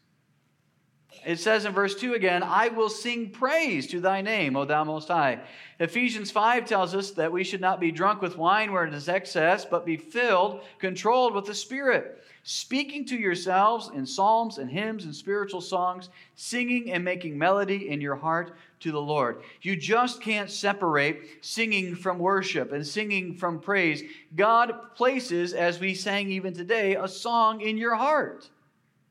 It 1.24 1.38
says 1.38 1.64
in 1.64 1.72
verse 1.72 1.94
2 1.94 2.14
again, 2.14 2.42
I 2.42 2.68
will 2.68 2.88
sing 2.88 3.30
praise 3.30 3.86
to 3.88 4.00
thy 4.00 4.22
name, 4.22 4.56
O 4.56 4.64
thou 4.64 4.84
most 4.84 5.08
high. 5.08 5.40
Ephesians 5.78 6.30
5 6.30 6.64
tells 6.64 6.94
us 6.94 7.10
that 7.12 7.32
we 7.32 7.44
should 7.44 7.60
not 7.60 7.78
be 7.78 7.92
drunk 7.92 8.22
with 8.22 8.38
wine 8.38 8.72
where 8.72 8.84
it 8.84 8.94
is 8.94 9.08
excess, 9.08 9.64
but 9.64 9.84
be 9.84 9.96
filled, 9.96 10.62
controlled 10.78 11.34
with 11.34 11.44
the 11.44 11.54
Spirit, 11.54 12.22
speaking 12.42 13.04
to 13.06 13.16
yourselves 13.16 13.90
in 13.94 14.06
psalms 14.06 14.58
and 14.58 14.70
hymns 14.70 15.04
and 15.04 15.14
spiritual 15.14 15.60
songs, 15.60 16.08
singing 16.36 16.90
and 16.90 17.04
making 17.04 17.36
melody 17.36 17.90
in 17.90 18.00
your 18.00 18.16
heart 18.16 18.56
to 18.80 18.92
the 18.92 19.00
Lord. 19.00 19.42
You 19.62 19.76
just 19.76 20.20
can't 20.20 20.50
separate 20.50 21.44
singing 21.44 21.94
from 21.94 22.18
worship 22.18 22.72
and 22.72 22.86
singing 22.86 23.34
from 23.34 23.60
praise. 23.60 24.02
God 24.34 24.94
places, 24.94 25.52
as 25.52 25.78
we 25.78 25.94
sang 25.94 26.30
even 26.30 26.54
today, 26.54 26.96
a 26.96 27.08
song 27.08 27.60
in 27.60 27.76
your 27.76 27.94
heart. 27.94 28.48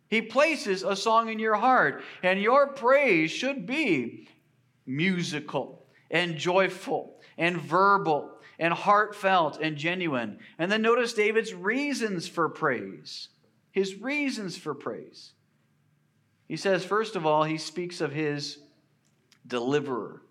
He 0.09 0.21
places 0.21 0.83
a 0.83 0.95
song 0.95 1.29
in 1.29 1.39
your 1.39 1.55
heart, 1.55 2.03
and 2.23 2.41
your 2.41 2.67
praise 2.67 3.31
should 3.31 3.65
be 3.65 4.27
musical 4.85 5.85
and 6.09 6.35
joyful 6.35 7.19
and 7.37 7.57
verbal 7.57 8.31
and 8.57 8.73
heartfelt 8.73 9.59
and 9.61 9.77
genuine. 9.77 10.39
And 10.57 10.71
then 10.71 10.81
notice 10.81 11.13
David's 11.13 11.53
reasons 11.53 12.27
for 12.27 12.49
praise. 12.49 13.29
His 13.71 13.95
reasons 14.01 14.57
for 14.57 14.73
praise. 14.73 15.33
He 16.47 16.57
says, 16.57 16.83
first 16.83 17.15
of 17.15 17.27
all, 17.27 17.43
he 17.43 17.59
speaks 17.59 18.01
of 18.01 18.11
his 18.11 18.57
deliverer. 19.49 20.21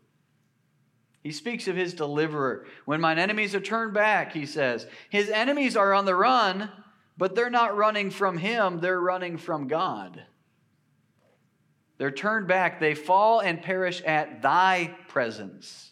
He 1.23 1.33
speaks 1.33 1.69
of 1.69 1.77
his 1.77 1.93
deliverer. 1.93 2.65
When 2.87 3.03
mine 3.03 3.19
enemies 3.19 3.55
are 3.55 3.61
turned 3.61 3.93
back, 3.93 4.33
he 4.33 4.47
says, 4.47 4.87
his 5.11 5.29
enemies 5.29 5.77
are 5.77 5.93
on 5.93 6.07
the 6.07 6.15
run 6.15 6.71
but 7.19 7.35
they're 7.35 7.51
not 7.51 7.77
running 7.77 8.11
from 8.11 8.39
Him, 8.39 8.79
they're 8.81 9.01
running 9.01 9.37
from 9.37 9.67
God. 9.67 10.25
They're 11.99 12.13
turned 12.13 12.47
back, 12.47 12.79
they 12.79 12.95
fall 12.95 13.41
and 13.41 13.61
perish 13.61 14.01
at 14.03 14.41
thy 14.41 14.95
presence. 15.09 15.91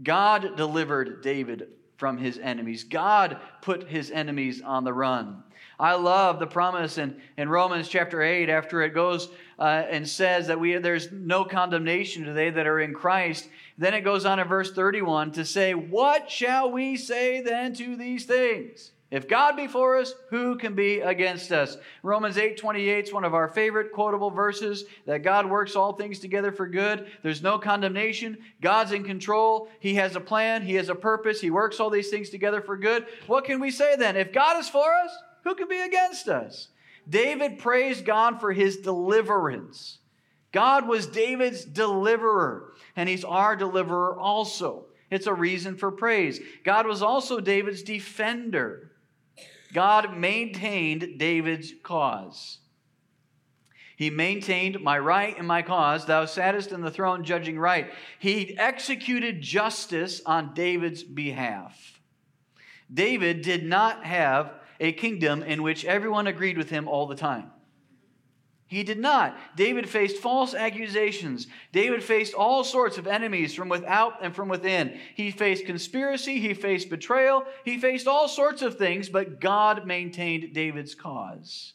God 0.00 0.56
delivered 0.56 1.22
David 1.22 1.68
from 1.96 2.18
his 2.18 2.38
enemies. 2.38 2.84
God 2.84 3.40
put 3.62 3.88
his 3.88 4.10
enemies 4.10 4.60
on 4.62 4.84
the 4.84 4.92
run. 4.92 5.42
I 5.80 5.94
love 5.94 6.40
the 6.40 6.46
promise 6.46 6.98
in, 6.98 7.20
in 7.36 7.48
Romans 7.48 7.88
chapter 7.88 8.20
8 8.20 8.48
after 8.48 8.82
it 8.82 8.94
goes 8.94 9.28
uh, 9.58 9.84
and 9.88 10.08
says 10.08 10.48
that 10.48 10.58
we, 10.58 10.76
there's 10.76 11.12
no 11.12 11.44
condemnation 11.44 12.24
to 12.24 12.32
they 12.32 12.50
that 12.50 12.66
are 12.66 12.80
in 12.80 12.94
Christ. 12.94 13.48
Then 13.76 13.94
it 13.94 14.00
goes 14.00 14.24
on 14.24 14.40
in 14.40 14.48
verse 14.48 14.72
31 14.72 15.32
to 15.32 15.44
say, 15.44 15.74
What 15.74 16.30
shall 16.30 16.72
we 16.72 16.96
say 16.96 17.40
then 17.42 17.74
to 17.74 17.96
these 17.96 18.24
things? 18.24 18.90
If 19.10 19.26
God 19.26 19.56
be 19.56 19.68
for 19.68 19.96
us, 19.96 20.12
who 20.28 20.56
can 20.56 20.74
be 20.74 21.00
against 21.00 21.50
us? 21.50 21.78
Romans 22.02 22.36
8 22.36 22.58
28 22.58 23.06
is 23.06 23.12
one 23.12 23.24
of 23.24 23.32
our 23.32 23.48
favorite 23.48 23.92
quotable 23.92 24.30
verses 24.30 24.84
that 25.06 25.22
God 25.22 25.48
works 25.48 25.76
all 25.76 25.94
things 25.94 26.18
together 26.18 26.52
for 26.52 26.66
good. 26.66 27.06
There's 27.22 27.42
no 27.42 27.58
condemnation. 27.58 28.36
God's 28.60 28.92
in 28.92 29.04
control. 29.04 29.68
He 29.80 29.94
has 29.94 30.14
a 30.14 30.20
plan. 30.20 30.60
He 30.60 30.74
has 30.74 30.90
a 30.90 30.94
purpose. 30.94 31.40
He 31.40 31.50
works 31.50 31.80
all 31.80 31.88
these 31.88 32.10
things 32.10 32.28
together 32.28 32.60
for 32.60 32.76
good. 32.76 33.06
What 33.26 33.44
can 33.44 33.60
we 33.60 33.70
say 33.70 33.96
then? 33.96 34.14
If 34.16 34.30
God 34.30 34.58
is 34.58 34.68
for 34.68 34.92
us, 34.92 35.16
who 35.48 35.54
can 35.54 35.68
be 35.68 35.80
against 35.80 36.28
us? 36.28 36.68
David 37.08 37.58
praised 37.58 38.04
God 38.04 38.38
for 38.38 38.52
his 38.52 38.76
deliverance. 38.78 39.98
God 40.52 40.86
was 40.86 41.06
David's 41.06 41.64
deliverer, 41.64 42.74
and 42.96 43.08
he's 43.08 43.24
our 43.24 43.56
deliverer 43.56 44.18
also. 44.18 44.86
It's 45.10 45.26
a 45.26 45.32
reason 45.32 45.76
for 45.76 45.90
praise. 45.90 46.38
God 46.64 46.86
was 46.86 47.02
also 47.02 47.40
David's 47.40 47.82
defender. 47.82 48.92
God 49.72 50.18
maintained 50.18 51.18
David's 51.18 51.72
cause. 51.82 52.58
He 53.96 54.10
maintained 54.10 54.80
my 54.80 54.98
right 54.98 55.36
and 55.36 55.48
my 55.48 55.62
cause. 55.62 56.04
Thou 56.04 56.26
sattest 56.26 56.72
in 56.72 56.82
the 56.82 56.90
throne 56.90 57.24
judging 57.24 57.58
right. 57.58 57.90
He 58.18 58.56
executed 58.58 59.40
justice 59.40 60.20
on 60.26 60.54
David's 60.54 61.02
behalf. 61.02 62.00
David 62.92 63.42
did 63.42 63.64
not 63.64 64.04
have 64.04 64.52
a 64.80 64.92
kingdom 64.92 65.42
in 65.42 65.62
which 65.62 65.84
everyone 65.84 66.26
agreed 66.26 66.56
with 66.56 66.70
him 66.70 66.88
all 66.88 67.06
the 67.06 67.14
time. 67.14 67.50
He 68.68 68.82
did 68.82 68.98
not. 68.98 69.34
David 69.56 69.88
faced 69.88 70.18
false 70.18 70.54
accusations. 70.54 71.46
David 71.72 72.04
faced 72.04 72.34
all 72.34 72.62
sorts 72.62 72.98
of 72.98 73.06
enemies 73.06 73.54
from 73.54 73.70
without 73.70 74.22
and 74.22 74.36
from 74.36 74.48
within. 74.48 75.00
He 75.14 75.30
faced 75.30 75.64
conspiracy. 75.64 76.38
He 76.38 76.52
faced 76.52 76.90
betrayal. 76.90 77.44
He 77.64 77.78
faced 77.78 78.06
all 78.06 78.28
sorts 78.28 78.60
of 78.60 78.76
things, 78.76 79.08
but 79.08 79.40
God 79.40 79.86
maintained 79.86 80.52
David's 80.52 80.94
cause. 80.94 81.72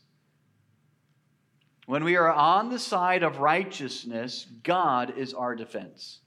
When 1.87 2.03
we 2.03 2.15
are 2.15 2.31
on 2.31 2.69
the 2.69 2.79
side 2.79 3.23
of 3.23 3.39
righteousness, 3.39 4.45
God 4.61 5.17
is 5.17 5.33
our 5.33 5.55
defense. 5.55 6.19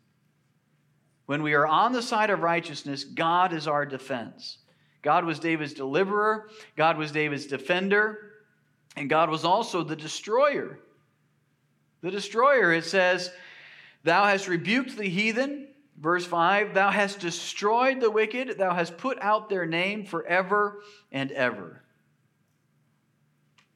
When 1.27 1.45
we 1.45 1.55
are 1.55 1.67
on 1.67 1.93
the 1.93 2.03
side 2.03 2.31
of 2.31 2.41
righteousness, 2.41 3.05
God 3.05 3.53
is 3.53 3.69
our 3.69 3.87
defense. 3.87 4.59
God 5.07 5.25
was 5.25 5.39
David's 5.39 5.73
deliverer, 5.73 6.51
God 6.77 6.99
was 6.99 7.13
David's 7.13 7.47
defender. 7.47 8.33
And 8.97 9.09
God 9.09 9.31
was 9.31 9.45
also 9.45 9.85
the 9.85 9.95
destroyer. 9.95 10.81
The 12.01 12.11
destroyer, 12.11 12.73
it 12.73 12.85
says, 12.85 13.31
Thou 14.03 14.25
hast 14.25 14.49
rebuked 14.49 14.97
the 14.97 15.09
heathen. 15.09 15.69
Verse 15.97 16.27
5 16.27 16.75
Thou 16.75 16.91
hast 16.91 17.21
destroyed 17.21 18.01
the 18.01 18.11
wicked, 18.11 18.59
thou 18.59 18.75
hast 18.75 18.97
put 18.97 19.17
out 19.23 19.49
their 19.49 19.65
name 19.65 20.05
forever 20.05 20.83
and 21.13 21.31
ever. 21.31 21.85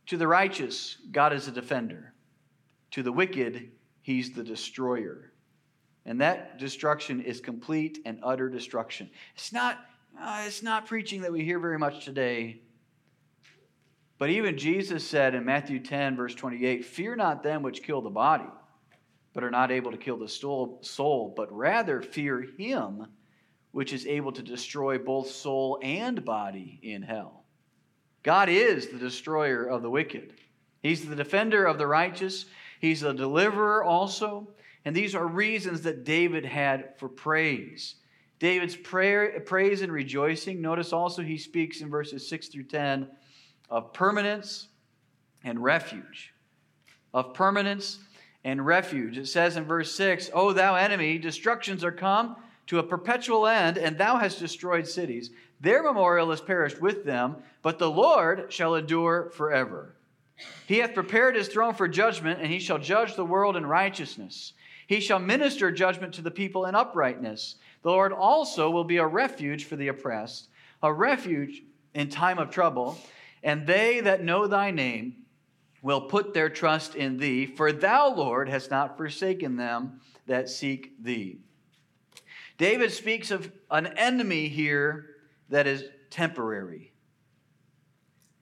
To 0.06 0.16
the 0.16 0.26
righteous, 0.26 0.96
God 1.12 1.32
is 1.32 1.46
a 1.46 1.52
defender. 1.52 2.12
To 2.90 3.04
the 3.04 3.12
wicked, 3.12 3.70
he's 4.02 4.32
the 4.32 4.42
destroyer. 4.42 5.32
And 6.04 6.20
that 6.22 6.58
destruction 6.58 7.20
is 7.20 7.40
complete 7.40 8.00
and 8.04 8.18
utter 8.24 8.48
destruction. 8.48 9.10
It's 9.36 9.52
not, 9.52 9.78
uh, 10.20 10.42
it's 10.46 10.62
not 10.62 10.86
preaching 10.86 11.22
that 11.22 11.32
we 11.32 11.44
hear 11.44 11.58
very 11.58 11.78
much 11.78 12.04
today 12.04 12.60
but 14.20 14.28
even 14.28 14.58
Jesus 14.58 15.06
said 15.06 15.34
in 15.34 15.46
Matthew 15.46 15.80
10, 15.80 16.14
verse 16.14 16.34
28, 16.34 16.84
Fear 16.84 17.16
not 17.16 17.42
them 17.42 17.62
which 17.62 17.82
kill 17.82 18.02
the 18.02 18.10
body, 18.10 18.44
but 19.32 19.42
are 19.42 19.50
not 19.50 19.72
able 19.72 19.92
to 19.92 19.96
kill 19.96 20.18
the 20.18 20.28
soul, 20.28 21.32
but 21.34 21.50
rather 21.50 22.02
fear 22.02 22.42
him 22.58 23.06
which 23.70 23.94
is 23.94 24.06
able 24.06 24.30
to 24.32 24.42
destroy 24.42 24.98
both 24.98 25.30
soul 25.30 25.78
and 25.82 26.22
body 26.22 26.78
in 26.82 27.00
hell. 27.00 27.44
God 28.22 28.50
is 28.50 28.88
the 28.88 28.98
destroyer 28.98 29.64
of 29.64 29.80
the 29.80 29.88
wicked. 29.88 30.34
He's 30.82 31.08
the 31.08 31.16
defender 31.16 31.64
of 31.64 31.78
the 31.78 31.86
righteous. 31.86 32.44
He's 32.78 33.00
the 33.00 33.14
deliverer 33.14 33.82
also. 33.82 34.48
And 34.84 34.94
these 34.94 35.14
are 35.14 35.26
reasons 35.26 35.80
that 35.82 36.04
David 36.04 36.44
had 36.44 36.98
for 36.98 37.08
praise. 37.08 37.94
David's 38.40 38.74
prayer, 38.74 39.38
praise 39.40 39.82
and 39.82 39.92
rejoicing. 39.92 40.60
Notice 40.60 40.92
also 40.92 41.22
he 41.22 41.38
speaks 41.38 41.82
in 41.82 41.90
verses 41.90 42.26
6 42.28 42.48
through 42.48 42.64
10 42.64 43.06
of 43.68 43.92
permanence 43.92 44.68
and 45.44 45.62
refuge. 45.62 46.32
Of 47.14 47.34
permanence 47.34 47.98
and 48.42 48.64
refuge. 48.64 49.18
It 49.18 49.28
says 49.28 49.56
in 49.56 49.64
verse 49.64 49.94
6 49.94 50.30
O 50.32 50.52
thou 50.52 50.74
enemy, 50.74 51.18
destructions 51.18 51.84
are 51.84 51.92
come 51.92 52.36
to 52.66 52.78
a 52.78 52.82
perpetual 52.82 53.46
end, 53.46 53.76
and 53.76 53.98
thou 53.98 54.16
hast 54.16 54.38
destroyed 54.38 54.86
cities. 54.86 55.30
Their 55.60 55.82
memorial 55.82 56.32
is 56.32 56.40
perished 56.40 56.80
with 56.80 57.04
them, 57.04 57.36
but 57.62 57.78
the 57.78 57.90
Lord 57.90 58.52
shall 58.52 58.74
endure 58.74 59.30
forever. 59.34 59.96
He 60.66 60.78
hath 60.78 60.94
prepared 60.94 61.36
his 61.36 61.48
throne 61.48 61.74
for 61.74 61.88
judgment, 61.88 62.40
and 62.40 62.50
he 62.50 62.58
shall 62.58 62.78
judge 62.78 63.16
the 63.16 63.24
world 63.24 63.56
in 63.56 63.66
righteousness. 63.66 64.54
He 64.86 65.00
shall 65.00 65.18
minister 65.18 65.70
judgment 65.70 66.14
to 66.14 66.22
the 66.22 66.30
people 66.30 66.64
in 66.64 66.74
uprightness. 66.74 67.56
The 67.82 67.90
Lord 67.90 68.12
also 68.12 68.70
will 68.70 68.84
be 68.84 68.98
a 68.98 69.06
refuge 69.06 69.64
for 69.64 69.76
the 69.76 69.88
oppressed, 69.88 70.48
a 70.82 70.92
refuge 70.92 71.62
in 71.94 72.08
time 72.08 72.38
of 72.38 72.50
trouble. 72.50 72.98
And 73.42 73.66
they 73.66 74.00
that 74.00 74.22
know 74.22 74.46
thy 74.46 74.70
name 74.70 75.24
will 75.82 76.02
put 76.02 76.34
their 76.34 76.50
trust 76.50 76.94
in 76.94 77.16
thee, 77.16 77.46
for 77.46 77.72
thou, 77.72 78.14
Lord, 78.14 78.48
hast 78.48 78.70
not 78.70 78.98
forsaken 78.98 79.56
them 79.56 80.00
that 80.26 80.48
seek 80.48 80.92
thee. 81.02 81.38
David 82.58 82.92
speaks 82.92 83.30
of 83.30 83.50
an 83.70 83.86
enemy 83.86 84.48
here 84.48 85.16
that 85.48 85.66
is 85.66 85.84
temporary. 86.10 86.92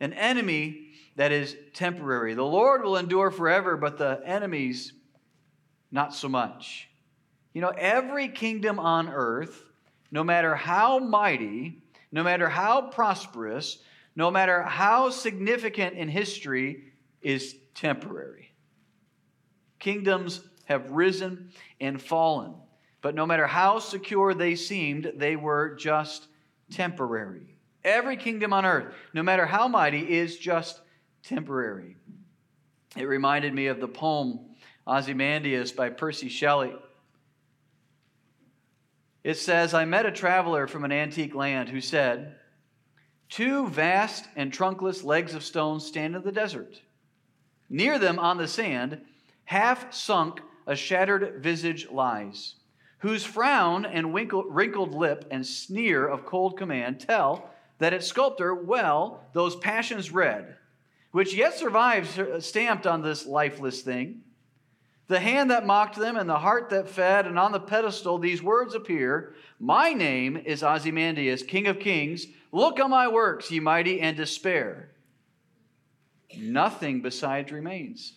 An 0.00 0.12
enemy 0.12 0.88
that 1.14 1.30
is 1.30 1.56
temporary. 1.74 2.34
The 2.34 2.42
Lord 2.42 2.82
will 2.82 2.96
endure 2.96 3.30
forever, 3.30 3.76
but 3.76 3.98
the 3.98 4.20
enemies, 4.24 4.92
not 5.92 6.12
so 6.14 6.28
much. 6.28 6.87
You 7.58 7.62
know, 7.62 7.74
every 7.76 8.28
kingdom 8.28 8.78
on 8.78 9.08
earth, 9.08 9.64
no 10.12 10.22
matter 10.22 10.54
how 10.54 11.00
mighty, 11.00 11.82
no 12.12 12.22
matter 12.22 12.48
how 12.48 12.82
prosperous, 12.82 13.78
no 14.14 14.30
matter 14.30 14.62
how 14.62 15.10
significant 15.10 15.96
in 15.96 16.08
history, 16.08 16.92
is 17.20 17.56
temporary. 17.74 18.52
Kingdoms 19.80 20.40
have 20.66 20.92
risen 20.92 21.50
and 21.80 22.00
fallen, 22.00 22.54
but 23.02 23.16
no 23.16 23.26
matter 23.26 23.48
how 23.48 23.80
secure 23.80 24.34
they 24.34 24.54
seemed, 24.54 25.14
they 25.16 25.34
were 25.34 25.74
just 25.74 26.28
temporary. 26.70 27.58
Every 27.82 28.16
kingdom 28.16 28.52
on 28.52 28.66
earth, 28.66 28.94
no 29.14 29.24
matter 29.24 29.46
how 29.46 29.66
mighty, 29.66 30.16
is 30.16 30.38
just 30.38 30.80
temporary. 31.24 31.96
It 32.96 33.06
reminded 33.06 33.52
me 33.52 33.66
of 33.66 33.80
the 33.80 33.88
poem 33.88 34.38
Ozymandias 34.86 35.72
by 35.72 35.90
Percy 35.90 36.28
Shelley. 36.28 36.72
It 39.28 39.36
says, 39.36 39.74
I 39.74 39.84
met 39.84 40.06
a 40.06 40.10
traveler 40.10 40.66
from 40.66 40.86
an 40.86 40.90
antique 40.90 41.34
land 41.34 41.68
who 41.68 41.82
said, 41.82 42.36
Two 43.28 43.68
vast 43.68 44.26
and 44.36 44.50
trunkless 44.50 45.04
legs 45.04 45.34
of 45.34 45.44
stone 45.44 45.80
stand 45.80 46.16
in 46.16 46.22
the 46.22 46.32
desert. 46.32 46.80
Near 47.68 47.98
them 47.98 48.18
on 48.18 48.38
the 48.38 48.48
sand, 48.48 49.02
half 49.44 49.92
sunk, 49.92 50.40
a 50.66 50.74
shattered 50.74 51.42
visage 51.42 51.90
lies, 51.90 52.54
whose 53.00 53.22
frown 53.22 53.84
and 53.84 54.14
wrinkled 54.14 54.94
lip 54.94 55.26
and 55.30 55.46
sneer 55.46 56.08
of 56.08 56.24
cold 56.24 56.56
command 56.56 56.98
tell 56.98 57.50
that 57.80 57.92
its 57.92 58.06
sculptor 58.06 58.54
well 58.54 59.26
those 59.34 59.56
passions 59.56 60.10
read, 60.10 60.56
which 61.10 61.34
yet 61.34 61.52
survives 61.52 62.18
uh, 62.18 62.40
stamped 62.40 62.86
on 62.86 63.02
this 63.02 63.26
lifeless 63.26 63.82
thing. 63.82 64.22
The 65.08 65.20
hand 65.20 65.50
that 65.50 65.66
mocked 65.66 65.96
them 65.96 66.18
and 66.18 66.28
the 66.28 66.38
heart 66.38 66.68
that 66.68 66.86
fed, 66.86 67.26
and 67.26 67.38
on 67.38 67.52
the 67.52 67.60
pedestal 67.60 68.18
these 68.18 68.42
words 68.42 68.74
appear 68.74 69.34
My 69.58 69.94
name 69.94 70.36
is 70.36 70.62
Ozymandias, 70.62 71.42
King 71.42 71.66
of 71.66 71.80
Kings. 71.80 72.26
Look 72.52 72.78
on 72.78 72.90
my 72.90 73.08
works, 73.08 73.50
ye 73.50 73.58
mighty, 73.58 74.00
and 74.00 74.16
despair. 74.16 74.90
Nothing 76.36 77.00
besides 77.00 77.50
remains. 77.50 78.16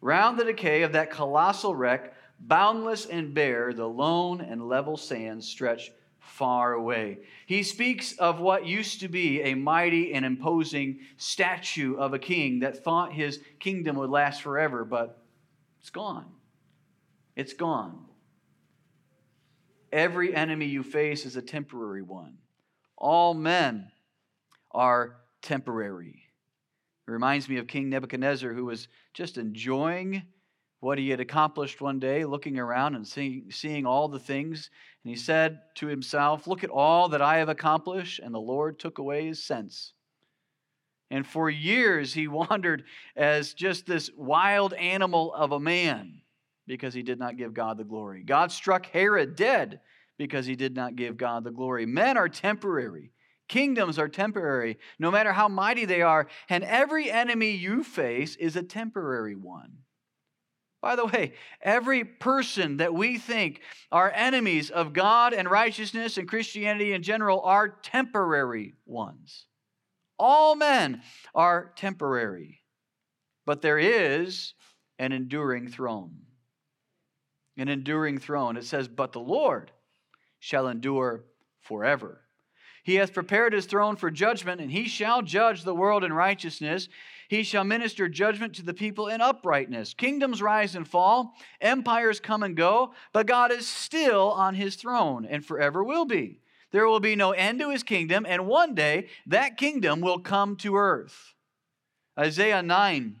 Round 0.00 0.38
the 0.38 0.44
decay 0.44 0.82
of 0.82 0.92
that 0.92 1.10
colossal 1.10 1.74
wreck, 1.74 2.14
boundless 2.40 3.04
and 3.04 3.34
bare, 3.34 3.74
the 3.74 3.88
lone 3.88 4.40
and 4.40 4.66
level 4.66 4.96
sands 4.96 5.46
stretch 5.46 5.92
far 6.18 6.72
away. 6.72 7.18
He 7.46 7.62
speaks 7.62 8.16
of 8.16 8.40
what 8.40 8.66
used 8.66 9.00
to 9.00 9.08
be 9.08 9.42
a 9.42 9.54
mighty 9.54 10.14
and 10.14 10.24
imposing 10.24 11.00
statue 11.18 11.96
of 11.96 12.14
a 12.14 12.18
king 12.18 12.60
that 12.60 12.82
thought 12.82 13.12
his 13.12 13.40
kingdom 13.60 13.96
would 13.96 14.10
last 14.10 14.40
forever, 14.40 14.84
but 14.84 15.23
it's 15.84 15.90
gone. 15.90 16.24
It's 17.36 17.52
gone. 17.52 18.06
Every 19.92 20.34
enemy 20.34 20.64
you 20.64 20.82
face 20.82 21.26
is 21.26 21.36
a 21.36 21.42
temporary 21.42 22.00
one. 22.00 22.38
All 22.96 23.34
men 23.34 23.90
are 24.70 25.16
temporary. 25.42 26.22
It 27.06 27.10
reminds 27.10 27.50
me 27.50 27.58
of 27.58 27.66
King 27.66 27.90
Nebuchadnezzar, 27.90 28.54
who 28.54 28.64
was 28.64 28.88
just 29.12 29.36
enjoying 29.36 30.22
what 30.80 30.96
he 30.96 31.10
had 31.10 31.20
accomplished 31.20 31.82
one 31.82 31.98
day, 31.98 32.24
looking 32.24 32.58
around 32.58 32.94
and 32.94 33.06
seeing, 33.06 33.50
seeing 33.50 33.84
all 33.84 34.08
the 34.08 34.18
things. 34.18 34.70
And 35.04 35.10
he 35.10 35.16
said 35.16 35.60
to 35.74 35.86
himself, 35.86 36.46
Look 36.46 36.64
at 36.64 36.70
all 36.70 37.10
that 37.10 37.20
I 37.20 37.36
have 37.36 37.50
accomplished. 37.50 38.20
And 38.20 38.34
the 38.34 38.40
Lord 38.40 38.78
took 38.78 38.96
away 38.96 39.26
his 39.26 39.44
sense. 39.44 39.92
And 41.14 41.24
for 41.24 41.48
years, 41.48 42.12
he 42.12 42.26
wandered 42.42 42.82
as 43.14 43.54
just 43.54 43.86
this 43.86 44.10
wild 44.16 44.74
animal 44.74 45.32
of 45.32 45.52
a 45.52 45.60
man 45.60 46.22
because 46.66 46.92
he 46.92 47.04
did 47.04 47.20
not 47.20 47.36
give 47.36 47.54
God 47.54 47.78
the 47.78 47.84
glory. 47.84 48.24
God 48.24 48.50
struck 48.50 48.86
Herod 48.86 49.36
dead 49.36 49.80
because 50.18 50.44
he 50.44 50.56
did 50.56 50.74
not 50.74 50.96
give 50.96 51.16
God 51.16 51.44
the 51.44 51.52
glory. 51.52 51.86
Men 51.86 52.16
are 52.16 52.28
temporary. 52.28 53.12
Kingdoms 53.46 53.96
are 53.96 54.08
temporary, 54.08 54.76
no 54.98 55.12
matter 55.12 55.32
how 55.32 55.46
mighty 55.46 55.84
they 55.84 56.02
are, 56.02 56.26
and 56.48 56.64
every 56.64 57.12
enemy 57.12 57.50
you 57.52 57.84
face 57.84 58.34
is 58.34 58.56
a 58.56 58.62
temporary 58.64 59.36
one. 59.36 59.70
By 60.82 60.96
the 60.96 61.06
way, 61.06 61.34
every 61.62 62.04
person 62.04 62.78
that 62.78 62.92
we 62.92 63.18
think 63.18 63.60
are 63.92 64.10
enemies 64.12 64.68
of 64.68 64.92
God 64.92 65.32
and 65.32 65.48
righteousness 65.48 66.18
and 66.18 66.28
Christianity 66.28 66.92
in 66.92 67.04
general 67.04 67.40
are 67.42 67.68
temporary 67.68 68.74
ones. 68.84 69.46
All 70.18 70.54
men 70.54 71.02
are 71.34 71.72
temporary, 71.76 72.62
but 73.46 73.62
there 73.62 73.78
is 73.78 74.54
an 74.98 75.12
enduring 75.12 75.68
throne. 75.68 76.22
An 77.56 77.68
enduring 77.68 78.18
throne. 78.18 78.56
It 78.56 78.64
says, 78.64 78.88
But 78.88 79.12
the 79.12 79.20
Lord 79.20 79.70
shall 80.38 80.68
endure 80.68 81.24
forever. 81.60 82.20
He 82.84 82.96
hath 82.96 83.14
prepared 83.14 83.54
his 83.54 83.64
throne 83.64 83.96
for 83.96 84.10
judgment, 84.10 84.60
and 84.60 84.70
he 84.70 84.86
shall 84.88 85.22
judge 85.22 85.64
the 85.64 85.74
world 85.74 86.04
in 86.04 86.12
righteousness. 86.12 86.90
He 87.28 87.42
shall 87.42 87.64
minister 87.64 88.10
judgment 88.10 88.54
to 88.56 88.62
the 88.62 88.74
people 88.74 89.08
in 89.08 89.22
uprightness. 89.22 89.94
Kingdoms 89.94 90.42
rise 90.42 90.74
and 90.74 90.86
fall, 90.86 91.34
empires 91.62 92.20
come 92.20 92.42
and 92.42 92.54
go, 92.54 92.92
but 93.14 93.26
God 93.26 93.50
is 93.50 93.66
still 93.66 94.30
on 94.32 94.54
his 94.54 94.76
throne 94.76 95.24
and 95.24 95.44
forever 95.44 95.82
will 95.82 96.04
be. 96.04 96.40
There 96.74 96.88
will 96.88 96.98
be 96.98 97.14
no 97.14 97.30
end 97.30 97.60
to 97.60 97.70
his 97.70 97.84
kingdom, 97.84 98.26
and 98.28 98.48
one 98.48 98.74
day 98.74 99.06
that 99.26 99.56
kingdom 99.56 100.00
will 100.00 100.18
come 100.18 100.56
to 100.56 100.74
earth. 100.74 101.34
Isaiah 102.18 102.64
9 102.64 103.20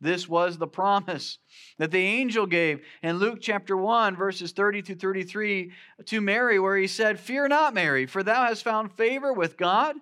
This 0.00 0.28
was 0.28 0.56
the 0.56 0.66
promise 0.66 1.38
that 1.78 1.90
the 1.90 1.98
angel 1.98 2.46
gave 2.46 2.82
in 3.02 3.18
Luke 3.18 3.38
chapter 3.42 3.76
1, 3.76 4.16
verses 4.16 4.52
30 4.52 4.82
to 4.82 4.94
33 4.94 5.72
to 6.06 6.20
Mary, 6.22 6.58
where 6.58 6.76
he 6.76 6.86
said, 6.86 7.20
Fear 7.20 7.48
not, 7.48 7.74
Mary, 7.74 8.06
for 8.06 8.22
thou 8.22 8.44
hast 8.44 8.64
found 8.64 8.92
favor 8.92 9.32
with 9.32 9.58
God. 9.58 9.96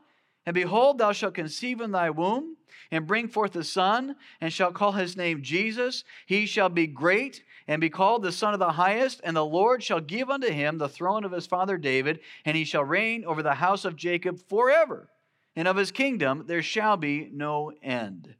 And 0.46 0.54
behold, 0.54 0.98
thou 0.98 1.12
shalt 1.12 1.34
conceive 1.34 1.80
in 1.80 1.90
thy 1.90 2.10
womb, 2.10 2.56
and 2.90 3.06
bring 3.06 3.28
forth 3.28 3.54
a 3.56 3.64
son, 3.64 4.16
and 4.40 4.52
shalt 4.52 4.72
call 4.72 4.92
his 4.92 5.16
name 5.16 5.42
Jesus. 5.42 6.04
He 6.26 6.46
shall 6.46 6.68
be 6.68 6.86
great, 6.86 7.42
and 7.66 7.80
be 7.80 7.90
called 7.90 8.22
the 8.22 8.32
Son 8.32 8.54
of 8.54 8.60
the 8.60 8.72
Highest, 8.72 9.20
and 9.24 9.36
the 9.36 9.44
Lord 9.44 9.82
shall 9.82 10.00
give 10.00 10.30
unto 10.30 10.48
him 10.48 10.78
the 10.78 10.88
throne 10.88 11.24
of 11.24 11.32
his 11.32 11.46
father 11.46 11.76
David, 11.76 12.20
and 12.44 12.56
he 12.56 12.64
shall 12.64 12.84
reign 12.84 13.24
over 13.24 13.42
the 13.42 13.54
house 13.54 13.84
of 13.84 13.96
Jacob 13.96 14.40
forever, 14.48 15.10
and 15.54 15.68
of 15.68 15.76
his 15.76 15.90
kingdom 15.90 16.44
there 16.46 16.62
shall 16.62 16.96
be 16.96 17.28
no 17.30 17.72
end. 17.82 18.34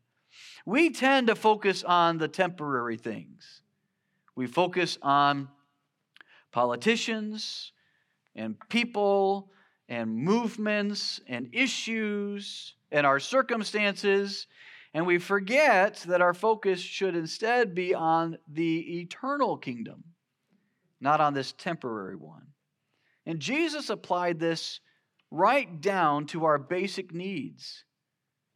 We 0.69 0.91
tend 0.91 1.29
to 1.29 1.35
focus 1.35 1.83
on 1.83 2.19
the 2.19 2.29
temporary 2.29 2.99
things. 2.99 3.63
We 4.37 4.47
focus 4.47 4.99
on 5.01 5.49
politicians 6.53 7.73
and 8.37 8.55
people 8.69 9.51
and 9.89 10.15
movements 10.15 11.23
and 11.27 11.49
issues 11.55 12.75
and 12.93 13.07
our 13.07 13.19
circumstances, 13.19 14.47
and 14.93 15.07
we 15.07 15.17
forget 15.17 16.05
that 16.07 16.21
our 16.21 16.35
focus 16.35 16.81
should 16.81 17.17
instead 17.17 17.75
be 17.75 17.95
on 17.95 18.37
the 18.47 19.01
eternal 19.01 19.57
kingdom, 19.57 20.05
not 21.01 21.19
on 21.23 21.33
this 21.33 21.53
temporary 21.53 22.17
one. 22.17 22.47
And 23.25 23.41
Jesus 23.41 23.89
applied 23.89 24.39
this 24.39 24.81
right 25.31 25.81
down 25.81 26.27
to 26.27 26.45
our 26.45 26.59
basic 26.59 27.15
needs. 27.15 27.85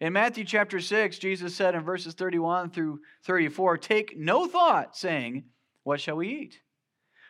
In 0.03 0.15
Matthew 0.15 0.43
chapter 0.43 0.81
6, 0.81 1.17
Jesus 1.19 1.55
said 1.55 1.77
in 1.77 1.83
verses 1.83 2.15
31 2.15 2.71
through 2.71 3.03
34, 3.23 3.79
Take 3.79 4.19
no 4.19 4.49
thought, 4.49 4.97
saying, 4.97 5.45
What 5.85 6.01
shall 6.01 6.17
we 6.17 6.29
eat? 6.29 6.61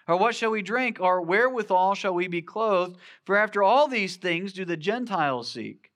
Or 0.08 0.16
what 0.16 0.34
shall 0.34 0.50
we 0.50 0.62
drink? 0.62 0.96
Or 0.98 1.20
wherewithal 1.20 1.94
shall 1.94 2.14
we 2.14 2.28
be 2.28 2.40
clothed? 2.40 2.96
For 3.26 3.36
after 3.36 3.62
all 3.62 3.88
these 3.88 4.16
things 4.16 4.54
do 4.54 4.64
the 4.64 4.78
Gentiles 4.78 5.50
seek. 5.50 5.92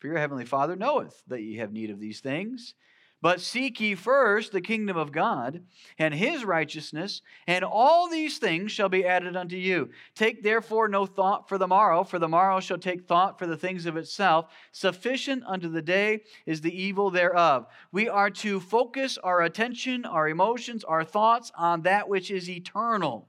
For 0.00 0.08
your 0.08 0.18
heavenly 0.18 0.44
Father 0.44 0.74
knoweth 0.74 1.22
that 1.28 1.42
ye 1.42 1.58
have 1.58 1.72
need 1.72 1.90
of 1.90 2.00
these 2.00 2.18
things. 2.18 2.74
But 3.22 3.40
seek 3.40 3.78
ye 3.78 3.94
first 3.94 4.50
the 4.50 4.60
kingdom 4.60 4.96
of 4.96 5.12
God 5.12 5.62
and 5.96 6.12
his 6.12 6.44
righteousness, 6.44 7.22
and 7.46 7.64
all 7.64 8.10
these 8.10 8.38
things 8.38 8.72
shall 8.72 8.88
be 8.88 9.06
added 9.06 9.36
unto 9.36 9.54
you. 9.56 9.90
Take 10.16 10.42
therefore 10.42 10.88
no 10.88 11.06
thought 11.06 11.48
for 11.48 11.56
the 11.56 11.68
morrow, 11.68 12.02
for 12.02 12.18
the 12.18 12.26
morrow 12.26 12.58
shall 12.58 12.78
take 12.78 13.06
thought 13.06 13.38
for 13.38 13.46
the 13.46 13.56
things 13.56 13.86
of 13.86 13.96
itself. 13.96 14.46
Sufficient 14.72 15.44
unto 15.46 15.68
the 15.68 15.80
day 15.80 16.22
is 16.46 16.60
the 16.60 16.76
evil 16.76 17.10
thereof. 17.10 17.66
We 17.92 18.08
are 18.08 18.30
to 18.30 18.58
focus 18.58 19.16
our 19.18 19.42
attention, 19.42 20.04
our 20.04 20.28
emotions, 20.28 20.82
our 20.82 21.04
thoughts 21.04 21.52
on 21.56 21.82
that 21.82 22.08
which 22.08 22.28
is 22.28 22.50
eternal, 22.50 23.28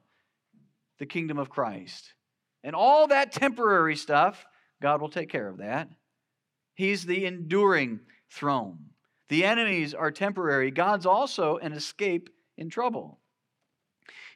the 0.97 1.05
kingdom 1.05 1.37
of 1.37 1.51
Christ. 1.51 2.13
And 2.63 2.75
all 2.75 3.05
that 3.07 3.31
temporary 3.31 3.95
stuff, 3.95 4.43
God 4.81 5.01
will 5.01 5.09
take 5.09 5.29
care 5.29 5.47
of 5.47 5.57
that. 5.57 5.87
He's 6.73 7.05
the 7.05 7.25
enduring 7.25 7.99
throne. 8.31 8.79
The 9.33 9.45
enemies 9.45 9.95
are 9.95 10.11
temporary. 10.11 10.69
God's 10.69 11.07
also 11.07 11.57
an 11.57 11.73
escape 11.73 12.29
in 12.55 12.69
trouble. 12.69 13.17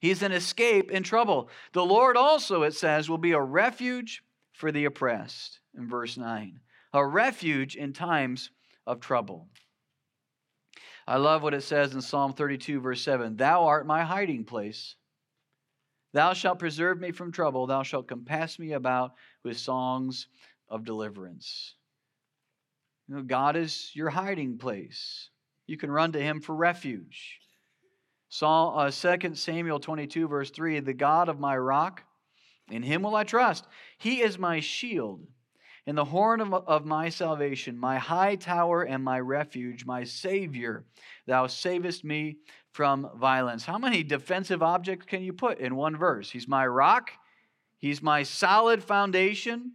He's 0.01 0.23
an 0.23 0.31
escape 0.31 0.89
in 0.89 1.03
trouble. 1.03 1.51
The 1.73 1.85
Lord 1.85 2.17
also, 2.17 2.63
it 2.63 2.73
says, 2.73 3.07
will 3.07 3.19
be 3.19 3.33
a 3.33 3.39
refuge 3.39 4.23
for 4.53 4.71
the 4.71 4.85
oppressed, 4.85 5.59
in 5.77 5.87
verse 5.87 6.17
9. 6.17 6.59
A 6.93 7.05
refuge 7.05 7.75
in 7.75 7.93
times 7.93 8.49
of 8.87 8.99
trouble. 8.99 9.49
I 11.05 11.17
love 11.17 11.43
what 11.43 11.53
it 11.53 11.61
says 11.61 11.93
in 11.93 12.01
Psalm 12.01 12.33
32, 12.33 12.81
verse 12.81 13.03
7 13.03 13.35
Thou 13.35 13.65
art 13.65 13.85
my 13.85 14.03
hiding 14.03 14.45
place. 14.45 14.95
Thou 16.13 16.33
shalt 16.33 16.57
preserve 16.57 16.99
me 16.99 17.11
from 17.11 17.31
trouble. 17.31 17.67
Thou 17.67 17.83
shalt 17.83 18.07
compass 18.07 18.57
me 18.57 18.71
about 18.71 19.13
with 19.43 19.59
songs 19.59 20.25
of 20.67 20.85
deliverance. 20.85 21.75
You 23.07 23.15
know, 23.15 23.21
God 23.23 23.55
is 23.55 23.91
your 23.93 24.09
hiding 24.09 24.57
place. 24.57 25.29
You 25.65 25.77
can 25.77 25.91
run 25.91 26.11
to 26.13 26.21
him 26.21 26.41
for 26.41 26.55
refuge. 26.55 27.39
Psalm, 28.29 28.77
uh, 28.77 28.91
2 28.91 29.35
Samuel 29.35 29.79
22, 29.79 30.27
verse 30.27 30.51
3 30.51 30.79
The 30.79 30.93
God 30.93 31.29
of 31.29 31.39
my 31.39 31.57
rock, 31.57 32.03
in 32.69 32.83
him 32.83 33.01
will 33.01 33.15
I 33.15 33.23
trust. 33.23 33.65
He 33.97 34.21
is 34.21 34.37
my 34.37 34.59
shield 34.59 35.25
and 35.87 35.97
the 35.97 36.05
horn 36.05 36.41
of, 36.41 36.53
of 36.53 36.85
my 36.85 37.07
salvation, 37.07 37.77
my 37.77 37.97
high 37.97 38.35
tower 38.35 38.83
and 38.83 39.01
my 39.01 39.21
refuge, 39.21 39.85
my 39.85 40.03
Savior. 40.03 40.83
Thou 41.25 41.47
savest 41.47 42.03
me 42.03 42.37
from 42.73 43.09
violence. 43.15 43.63
How 43.63 43.77
many 43.77 44.03
defensive 44.03 44.61
objects 44.61 45.05
can 45.05 45.23
you 45.23 45.31
put 45.31 45.59
in 45.59 45.77
one 45.77 45.95
verse? 45.95 46.29
He's 46.29 46.47
my 46.47 46.67
rock, 46.67 47.11
He's 47.79 48.01
my 48.01 48.23
solid 48.23 48.83
foundation. 48.83 49.73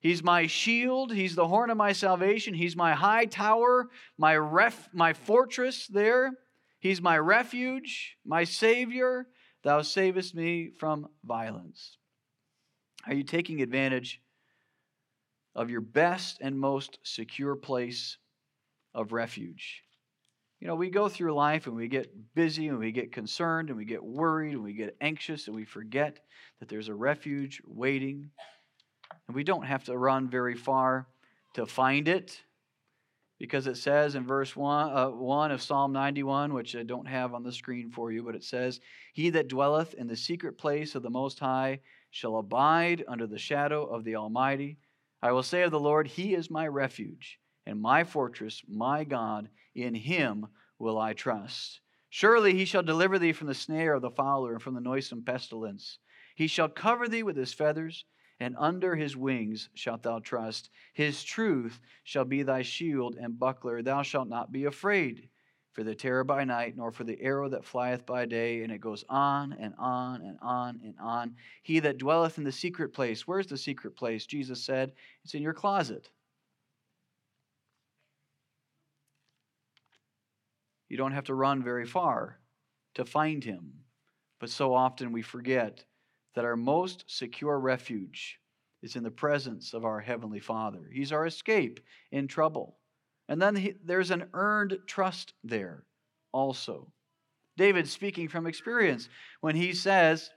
He's 0.00 0.22
my 0.22 0.46
shield. 0.46 1.12
He's 1.12 1.34
the 1.34 1.48
horn 1.48 1.70
of 1.70 1.76
my 1.76 1.92
salvation. 1.92 2.54
He's 2.54 2.76
my 2.76 2.94
high 2.94 3.24
tower, 3.24 3.88
my 4.18 4.36
ref, 4.36 4.88
my 4.92 5.12
fortress 5.12 5.86
there. 5.86 6.32
He's 6.78 7.00
my 7.00 7.18
refuge, 7.18 8.16
my 8.24 8.44
Savior. 8.44 9.26
Thou 9.64 9.82
savest 9.82 10.34
me 10.34 10.70
from 10.78 11.08
violence. 11.24 11.98
Are 13.06 13.14
you 13.14 13.24
taking 13.24 13.62
advantage 13.62 14.20
of 15.54 15.70
your 15.70 15.80
best 15.80 16.38
and 16.40 16.58
most 16.58 16.98
secure 17.02 17.56
place 17.56 18.18
of 18.94 19.12
refuge? 19.12 19.82
You 20.60 20.68
know, 20.68 20.74
we 20.74 20.90
go 20.90 21.08
through 21.08 21.34
life 21.34 21.66
and 21.66 21.76
we 21.76 21.88
get 21.88 22.12
busy 22.34 22.68
and 22.68 22.78
we 22.78 22.92
get 22.92 23.12
concerned 23.12 23.68
and 23.68 23.76
we 23.76 23.84
get 23.84 24.02
worried 24.02 24.54
and 24.54 24.62
we 24.62 24.72
get 24.72 24.96
anxious 25.00 25.46
and 25.46 25.56
we 25.56 25.64
forget 25.64 26.20
that 26.60 26.68
there's 26.68 26.88
a 26.88 26.94
refuge 26.94 27.60
waiting 27.66 28.30
and 29.28 29.34
we 29.34 29.44
don't 29.44 29.66
have 29.66 29.84
to 29.84 29.96
run 29.96 30.28
very 30.28 30.54
far 30.54 31.06
to 31.54 31.66
find 31.66 32.08
it 32.08 32.40
because 33.38 33.66
it 33.66 33.76
says 33.76 34.14
in 34.14 34.26
verse 34.26 34.56
1, 34.56 34.96
uh, 34.96 35.08
1 35.10 35.50
of 35.50 35.60
Psalm 35.60 35.92
91, 35.92 36.54
which 36.54 36.74
I 36.74 36.82
don't 36.82 37.06
have 37.06 37.34
on 37.34 37.42
the 37.42 37.52
screen 37.52 37.90
for 37.90 38.10
you, 38.10 38.22
but 38.22 38.34
it 38.34 38.44
says, 38.44 38.80
He 39.12 39.30
that 39.30 39.48
dwelleth 39.48 39.94
in 39.94 40.06
the 40.06 40.16
secret 40.16 40.56
place 40.56 40.94
of 40.94 41.02
the 41.02 41.10
Most 41.10 41.38
High 41.38 41.80
shall 42.10 42.38
abide 42.38 43.04
under 43.06 43.26
the 43.26 43.38
shadow 43.38 43.84
of 43.84 44.04
the 44.04 44.16
Almighty. 44.16 44.78
I 45.22 45.32
will 45.32 45.42
say 45.42 45.62
of 45.62 45.70
the 45.70 45.80
Lord, 45.80 46.06
He 46.06 46.34
is 46.34 46.50
my 46.50 46.66
refuge 46.66 47.38
and 47.66 47.80
my 47.80 48.04
fortress, 48.04 48.62
my 48.68 49.04
God. 49.04 49.48
In 49.74 49.94
Him 49.94 50.46
will 50.78 50.98
I 50.98 51.12
trust. 51.12 51.80
Surely 52.08 52.54
He 52.54 52.64
shall 52.64 52.82
deliver 52.82 53.18
thee 53.18 53.32
from 53.32 53.48
the 53.48 53.54
snare 53.54 53.94
of 53.94 54.02
the 54.02 54.10
fowler 54.10 54.54
and 54.54 54.62
from 54.62 54.74
the 54.74 54.80
noisome 54.80 55.22
pestilence. 55.22 55.98
He 56.36 56.46
shall 56.46 56.68
cover 56.68 57.06
thee 57.06 57.22
with 57.22 57.36
His 57.36 57.52
feathers 57.52 58.06
and 58.40 58.54
under 58.58 58.94
his 58.94 59.16
wings 59.16 59.68
shalt 59.74 60.02
thou 60.02 60.18
trust. 60.18 60.70
His 60.92 61.24
truth 61.24 61.80
shall 62.04 62.24
be 62.24 62.42
thy 62.42 62.62
shield 62.62 63.16
and 63.16 63.38
buckler. 63.38 63.82
Thou 63.82 64.02
shalt 64.02 64.28
not 64.28 64.52
be 64.52 64.64
afraid 64.64 65.28
for 65.72 65.84
the 65.84 65.94
terror 65.94 66.24
by 66.24 66.44
night, 66.44 66.76
nor 66.76 66.90
for 66.90 67.04
the 67.04 67.20
arrow 67.20 67.48
that 67.50 67.64
flieth 67.64 68.06
by 68.06 68.24
day. 68.26 68.62
And 68.62 68.72
it 68.72 68.80
goes 68.80 69.04
on 69.08 69.54
and 69.58 69.74
on 69.78 70.22
and 70.22 70.38
on 70.42 70.80
and 70.82 70.94
on. 71.00 71.34
He 71.62 71.80
that 71.80 71.98
dwelleth 71.98 72.38
in 72.38 72.44
the 72.44 72.52
secret 72.52 72.92
place. 72.92 73.26
Where's 73.26 73.46
the 73.46 73.58
secret 73.58 73.96
place? 73.96 74.26
Jesus 74.26 74.62
said, 74.62 74.92
It's 75.24 75.34
in 75.34 75.42
your 75.42 75.54
closet. 75.54 76.10
You 80.88 80.96
don't 80.96 81.12
have 81.12 81.24
to 81.24 81.34
run 81.34 81.62
very 81.62 81.86
far 81.86 82.38
to 82.94 83.04
find 83.04 83.42
him. 83.42 83.72
But 84.38 84.50
so 84.50 84.74
often 84.74 85.12
we 85.12 85.22
forget 85.22 85.84
that 86.36 86.44
our 86.44 86.54
most 86.54 87.04
secure 87.08 87.58
refuge 87.58 88.38
is 88.82 88.94
in 88.94 89.02
the 89.02 89.10
presence 89.10 89.72
of 89.72 89.84
our 89.84 89.98
Heavenly 90.00 90.38
Father. 90.38 90.88
He's 90.92 91.10
our 91.10 91.26
escape 91.26 91.80
in 92.12 92.28
trouble. 92.28 92.76
And 93.28 93.40
then 93.42 93.56
he, 93.56 93.74
there's 93.82 94.10
an 94.12 94.28
earned 94.34 94.78
trust 94.86 95.32
there 95.42 95.82
also. 96.32 96.92
David 97.56 97.88
speaking 97.88 98.28
from 98.28 98.46
experience 98.46 99.08
when 99.40 99.56
he 99.56 99.72
says 99.72 100.30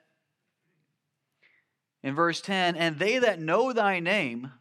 in 2.01 2.15
verse 2.15 2.39
10 2.39 2.77
And 2.77 2.97
they 2.97 3.19
that 3.19 3.41
know 3.41 3.73
thy 3.73 3.99
name 3.99 4.51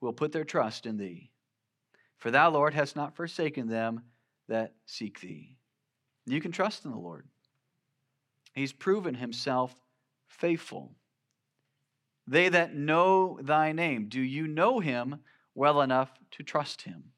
will 0.00 0.12
put 0.12 0.30
their 0.30 0.44
trust 0.44 0.86
in 0.86 0.96
thee. 0.96 1.32
For 2.18 2.30
thou, 2.30 2.50
Lord, 2.50 2.72
hast 2.72 2.94
not 2.94 3.16
forsaken 3.16 3.66
them 3.66 4.02
that 4.48 4.74
seek 4.86 5.20
thee. 5.20 5.56
You 6.24 6.40
can 6.40 6.52
trust 6.52 6.84
in 6.84 6.92
the 6.92 6.96
Lord. 6.96 7.26
He's 8.54 8.72
proven 8.72 9.14
himself 9.14 9.74
faithful. 10.32 10.96
They 12.26 12.48
that 12.48 12.74
know 12.74 13.38
thy 13.42 13.72
name, 13.72 14.08
do 14.08 14.20
you 14.20 14.46
know 14.46 14.80
him 14.80 15.20
well 15.54 15.80
enough 15.80 16.10
to 16.32 16.42
trust 16.42 16.82
him? 16.82 17.12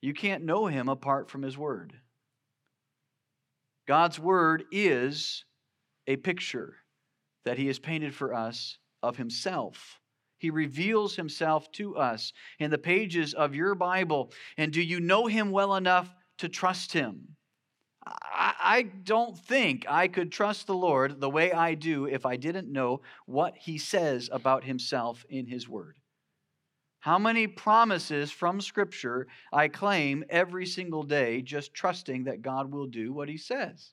You 0.00 0.14
can't 0.14 0.44
know 0.44 0.66
him 0.66 0.88
apart 0.88 1.30
from 1.30 1.42
his 1.42 1.56
word. 1.56 1.94
God's 3.86 4.18
word 4.18 4.64
is 4.72 5.44
a 6.06 6.16
picture 6.16 6.76
that 7.44 7.58
he 7.58 7.66
has 7.66 7.78
painted 7.78 8.14
for 8.14 8.34
us 8.34 8.78
of 9.02 9.16
himself. 9.16 10.00
He 10.38 10.50
reveals 10.50 11.14
himself 11.14 11.70
to 11.72 11.96
us 11.96 12.32
in 12.58 12.70
the 12.70 12.78
pages 12.78 13.34
of 13.34 13.54
your 13.54 13.74
Bible. 13.74 14.32
And 14.56 14.72
do 14.72 14.82
you 14.82 15.00
know 15.00 15.26
him 15.26 15.50
well 15.50 15.76
enough 15.76 16.12
to 16.38 16.48
trust 16.48 16.92
him? 16.92 17.36
I 18.04 18.90
don't 19.04 19.38
think 19.38 19.86
I 19.88 20.08
could 20.08 20.32
trust 20.32 20.66
the 20.66 20.74
Lord 20.74 21.20
the 21.20 21.30
way 21.30 21.52
I 21.52 21.74
do 21.74 22.06
if 22.06 22.26
I 22.26 22.36
didn't 22.36 22.72
know 22.72 23.02
what 23.26 23.56
He 23.56 23.78
says 23.78 24.28
about 24.32 24.64
Himself 24.64 25.24
in 25.28 25.46
His 25.46 25.68
Word. 25.68 25.98
How 27.00 27.18
many 27.18 27.46
promises 27.46 28.30
from 28.30 28.60
Scripture 28.60 29.26
I 29.52 29.68
claim 29.68 30.24
every 30.30 30.66
single 30.66 31.02
day, 31.02 31.42
just 31.42 31.74
trusting 31.74 32.24
that 32.24 32.42
God 32.42 32.72
will 32.72 32.86
do 32.86 33.12
what 33.12 33.28
He 33.28 33.36
says? 33.36 33.92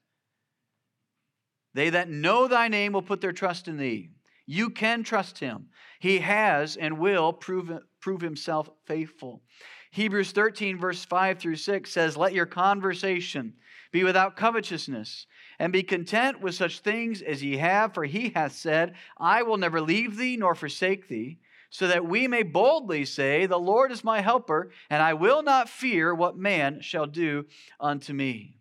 They 1.73 1.91
that 1.91 2.09
know 2.09 2.47
thy 2.47 2.67
name 2.67 2.93
will 2.93 3.01
put 3.01 3.21
their 3.21 3.31
trust 3.31 3.67
in 3.67 3.77
thee. 3.77 4.11
You 4.45 4.71
can 4.71 5.03
trust 5.03 5.37
him. 5.37 5.67
He 5.99 6.17
has 6.19 6.75
and 6.75 6.97
will 6.97 7.33
prove, 7.33 7.71
prove 8.01 8.21
himself 8.21 8.67
faithful. 8.87 9.43
Hebrews 9.91 10.31
13, 10.31 10.77
verse 10.77 11.03
5 11.05 11.39
through 11.39 11.55
6 11.55 11.91
says, 11.91 12.15
Let 12.15 12.33
your 12.33 12.45
conversation 12.45 13.53
be 13.91 14.03
without 14.03 14.35
covetousness, 14.35 15.25
and 15.57 15.73
be 15.73 15.81
content 15.81 16.41
with 16.41 16.53
such 16.53 16.79
things 16.79 17.21
as 17.21 17.43
ye 17.43 17.57
have, 17.57 17.93
for 17.93 18.05
he 18.05 18.29
hath 18.29 18.51
said, 18.51 18.93
I 19.17 19.41
will 19.41 19.57
never 19.57 19.81
leave 19.81 20.17
thee 20.17 20.37
nor 20.37 20.53
forsake 20.53 21.07
thee 21.07 21.39
so 21.69 21.87
that 21.87 22.05
we 22.05 22.27
may 22.27 22.43
boldly 22.43 23.05
say, 23.05 23.45
The 23.45 23.59
Lord 23.59 23.91
is 23.91 24.03
my 24.03 24.21
helper, 24.21 24.71
and 24.89 25.01
I 25.01 25.13
will 25.13 25.43
not 25.43 25.69
fear 25.69 26.13
what 26.13 26.37
man 26.37 26.81
shall 26.81 27.05
do 27.05 27.45
unto 27.79 28.13
me. 28.13 28.57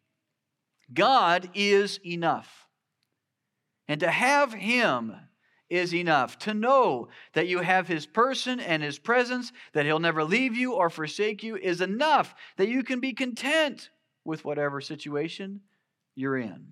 God 0.92 1.50
is 1.54 2.00
enough. 2.04 2.66
And 3.86 4.00
to 4.00 4.10
have 4.10 4.52
Him 4.52 5.14
is 5.70 5.94
enough. 5.94 6.38
To 6.40 6.54
know 6.54 7.08
that 7.34 7.48
you 7.48 7.60
have 7.60 7.88
His 7.88 8.06
person 8.06 8.60
and 8.60 8.82
His 8.82 8.98
presence, 8.98 9.52
that 9.72 9.86
He'll 9.86 9.98
never 9.98 10.24
leave 10.24 10.56
you 10.56 10.74
or 10.74 10.90
forsake 10.90 11.42
you, 11.42 11.56
is 11.56 11.80
enough 11.80 12.34
that 12.56 12.68
you 12.68 12.82
can 12.82 13.00
be 13.00 13.12
content 13.12 13.90
with 14.24 14.44
whatever 14.44 14.80
situation 14.80 15.60
you're 16.14 16.38
in. 16.38 16.68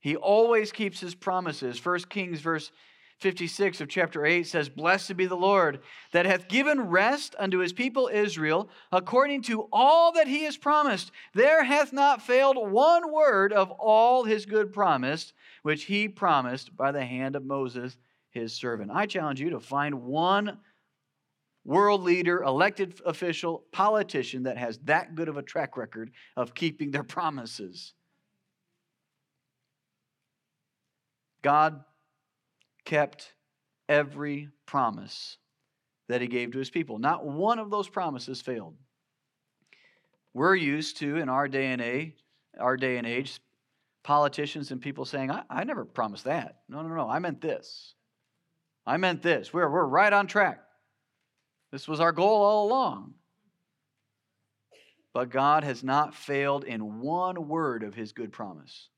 He 0.00 0.16
always 0.16 0.72
keeps 0.72 1.00
His 1.00 1.14
promises. 1.14 1.84
1 1.84 2.00
Kings, 2.08 2.40
verse 2.40 2.70
56 3.18 3.80
of 3.80 3.88
chapter 3.88 4.24
8 4.24 4.46
says, 4.46 4.68
Blessed 4.68 5.16
be 5.16 5.26
the 5.26 5.34
Lord 5.34 5.80
that 6.12 6.24
hath 6.24 6.48
given 6.48 6.88
rest 6.88 7.34
unto 7.38 7.58
his 7.58 7.72
people 7.72 8.08
Israel 8.12 8.68
according 8.92 9.42
to 9.42 9.68
all 9.72 10.12
that 10.12 10.28
he 10.28 10.44
has 10.44 10.56
promised. 10.56 11.10
There 11.34 11.64
hath 11.64 11.92
not 11.92 12.22
failed 12.22 12.56
one 12.70 13.12
word 13.12 13.52
of 13.52 13.72
all 13.72 14.24
his 14.24 14.46
good 14.46 14.72
promise, 14.72 15.32
which 15.62 15.84
he 15.84 16.08
promised 16.08 16.76
by 16.76 16.92
the 16.92 17.04
hand 17.04 17.34
of 17.34 17.44
Moses 17.44 17.96
his 18.30 18.52
servant. 18.52 18.92
I 18.92 19.06
challenge 19.06 19.40
you 19.40 19.50
to 19.50 19.60
find 19.60 20.04
one 20.04 20.58
world 21.64 22.02
leader, 22.02 22.42
elected 22.42 23.00
official, 23.04 23.64
politician 23.72 24.44
that 24.44 24.58
has 24.58 24.78
that 24.84 25.16
good 25.16 25.28
of 25.28 25.36
a 25.36 25.42
track 25.42 25.76
record 25.76 26.12
of 26.36 26.54
keeping 26.54 26.92
their 26.92 27.02
promises. 27.04 27.94
God 31.42 31.84
kept 32.88 33.34
every 33.86 34.48
promise 34.64 35.36
that 36.08 36.22
he 36.22 36.26
gave 36.26 36.52
to 36.52 36.58
his 36.58 36.70
people. 36.70 36.98
Not 36.98 37.26
one 37.26 37.58
of 37.58 37.70
those 37.70 37.86
promises 37.86 38.40
failed. 38.40 38.74
We're 40.32 40.54
used 40.54 40.96
to 40.98 41.16
in 41.16 41.28
our 41.28 41.48
day 41.48 41.66
and 41.66 41.82
age, 41.82 42.14
our 42.58 42.78
day 42.78 42.96
and 42.96 43.06
age, 43.06 43.40
politicians 44.04 44.70
and 44.70 44.80
people 44.80 45.04
saying, 45.04 45.30
I, 45.30 45.42
I 45.50 45.64
never 45.64 45.84
promised 45.84 46.24
that. 46.24 46.60
No, 46.66 46.80
no, 46.80 46.88
no, 46.88 47.10
I 47.10 47.18
meant 47.18 47.42
this. 47.42 47.94
I 48.86 48.96
meant 48.96 49.20
this. 49.20 49.52
We're, 49.52 49.68
we're 49.68 49.84
right 49.84 50.12
on 50.12 50.26
track. 50.26 50.60
This 51.70 51.86
was 51.86 52.00
our 52.00 52.12
goal 52.12 52.42
all 52.42 52.66
along. 52.68 53.12
But 55.12 55.28
God 55.28 55.62
has 55.62 55.84
not 55.84 56.14
failed 56.14 56.64
in 56.64 57.00
one 57.00 57.48
word 57.48 57.82
of 57.82 57.94
his 57.94 58.12
good 58.12 58.32
promise. 58.32 58.88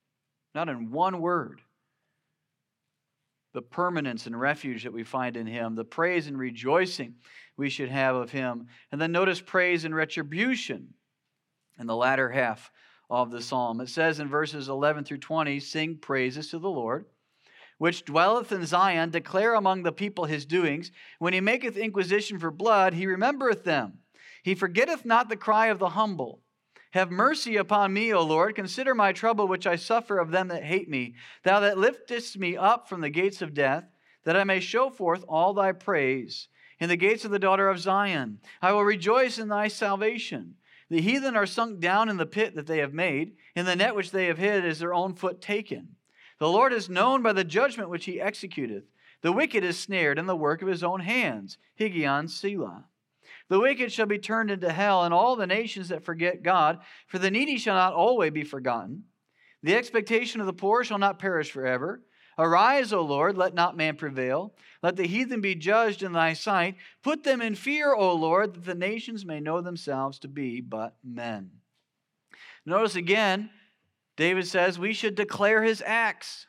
Not 0.54 0.68
in 0.68 0.92
one 0.92 1.20
word 1.20 1.60
the 3.52 3.62
permanence 3.62 4.26
and 4.26 4.38
refuge 4.38 4.84
that 4.84 4.92
we 4.92 5.02
find 5.02 5.36
in 5.36 5.46
Him, 5.46 5.74
the 5.74 5.84
praise 5.84 6.26
and 6.26 6.38
rejoicing 6.38 7.14
we 7.56 7.68
should 7.68 7.88
have 7.88 8.14
of 8.16 8.30
Him. 8.30 8.66
And 8.92 9.00
then 9.00 9.12
notice 9.12 9.40
praise 9.40 9.84
and 9.84 9.94
retribution 9.94 10.94
in 11.78 11.86
the 11.86 11.96
latter 11.96 12.30
half 12.30 12.70
of 13.10 13.30
the 13.30 13.42
psalm. 13.42 13.80
It 13.80 13.88
says 13.88 14.20
in 14.20 14.28
verses 14.28 14.68
11 14.68 15.04
through 15.04 15.18
20 15.18 15.58
Sing 15.60 15.96
praises 15.96 16.50
to 16.50 16.58
the 16.58 16.70
Lord, 16.70 17.06
which 17.78 18.04
dwelleth 18.04 18.52
in 18.52 18.64
Zion, 18.64 19.10
declare 19.10 19.54
among 19.54 19.82
the 19.82 19.92
people 19.92 20.26
his 20.26 20.46
doings. 20.46 20.92
When 21.18 21.32
he 21.32 21.40
maketh 21.40 21.76
inquisition 21.76 22.38
for 22.38 22.50
blood, 22.50 22.94
he 22.94 23.06
remembereth 23.06 23.64
them. 23.64 23.98
He 24.42 24.54
forgetteth 24.54 25.04
not 25.04 25.28
the 25.28 25.36
cry 25.36 25.66
of 25.66 25.78
the 25.78 25.90
humble. 25.90 26.40
Have 26.90 27.10
mercy 27.10 27.56
upon 27.56 27.92
me, 27.92 28.12
O 28.12 28.22
Lord. 28.22 28.56
Consider 28.56 28.94
my 28.94 29.12
trouble 29.12 29.46
which 29.46 29.66
I 29.66 29.76
suffer 29.76 30.18
of 30.18 30.32
them 30.32 30.48
that 30.48 30.64
hate 30.64 30.88
me. 30.88 31.14
Thou 31.44 31.60
that 31.60 31.78
liftest 31.78 32.36
me 32.36 32.56
up 32.56 32.88
from 32.88 33.00
the 33.00 33.10
gates 33.10 33.40
of 33.40 33.54
death, 33.54 33.84
that 34.24 34.36
I 34.36 34.44
may 34.44 34.60
show 34.60 34.90
forth 34.90 35.24
all 35.28 35.54
thy 35.54 35.72
praise. 35.72 36.48
In 36.80 36.88
the 36.88 36.96
gates 36.96 37.24
of 37.24 37.30
the 37.30 37.38
daughter 37.38 37.68
of 37.68 37.78
Zion, 37.78 38.40
I 38.60 38.72
will 38.72 38.84
rejoice 38.84 39.38
in 39.38 39.48
thy 39.48 39.68
salvation. 39.68 40.56
The 40.88 41.00
heathen 41.00 41.36
are 41.36 41.46
sunk 41.46 41.78
down 41.78 42.08
in 42.08 42.16
the 42.16 42.26
pit 42.26 42.56
that 42.56 42.66
they 42.66 42.78
have 42.78 42.92
made, 42.92 43.36
in 43.54 43.66
the 43.66 43.76
net 43.76 43.94
which 43.94 44.10
they 44.10 44.26
have 44.26 44.38
hid 44.38 44.64
is 44.64 44.80
their 44.80 44.92
own 44.92 45.14
foot 45.14 45.40
taken. 45.40 45.94
The 46.38 46.48
Lord 46.48 46.72
is 46.72 46.88
known 46.88 47.22
by 47.22 47.32
the 47.32 47.44
judgment 47.44 47.90
which 47.90 48.06
he 48.06 48.18
executeth. 48.18 48.84
The 49.22 49.30
wicked 49.30 49.62
is 49.62 49.78
snared 49.78 50.18
in 50.18 50.26
the 50.26 50.34
work 50.34 50.62
of 50.62 50.68
his 50.68 50.82
own 50.82 51.00
hands. 51.00 51.58
Higgaion 51.78 52.28
Selah. 52.28 52.86
The 53.50 53.60
wicked 53.60 53.92
shall 53.92 54.06
be 54.06 54.18
turned 54.18 54.50
into 54.50 54.72
hell, 54.72 55.04
and 55.04 55.12
all 55.12 55.36
the 55.36 55.46
nations 55.46 55.88
that 55.88 56.04
forget 56.04 56.42
God, 56.42 56.78
for 57.08 57.18
the 57.18 57.32
needy 57.32 57.58
shall 57.58 57.74
not 57.74 57.92
always 57.92 58.30
be 58.30 58.44
forgotten. 58.44 59.04
The 59.62 59.74
expectation 59.74 60.40
of 60.40 60.46
the 60.46 60.52
poor 60.52 60.84
shall 60.84 60.98
not 60.98 61.18
perish 61.18 61.50
forever. 61.50 62.00
Arise, 62.38 62.92
O 62.92 63.02
Lord, 63.02 63.36
let 63.36 63.52
not 63.52 63.76
man 63.76 63.96
prevail. 63.96 64.54
Let 64.82 64.96
the 64.96 65.06
heathen 65.06 65.40
be 65.40 65.56
judged 65.56 66.02
in 66.02 66.12
thy 66.12 66.32
sight. 66.32 66.76
Put 67.02 67.24
them 67.24 67.42
in 67.42 67.56
fear, 67.56 67.92
O 67.92 68.14
Lord, 68.14 68.54
that 68.54 68.64
the 68.64 68.74
nations 68.74 69.26
may 69.26 69.40
know 69.40 69.60
themselves 69.60 70.20
to 70.20 70.28
be 70.28 70.60
but 70.60 70.94
men. 71.04 71.50
Notice 72.64 72.94
again, 72.94 73.50
David 74.16 74.46
says 74.46 74.78
we 74.78 74.92
should 74.92 75.16
declare 75.16 75.64
his 75.64 75.82
acts. 75.84 76.46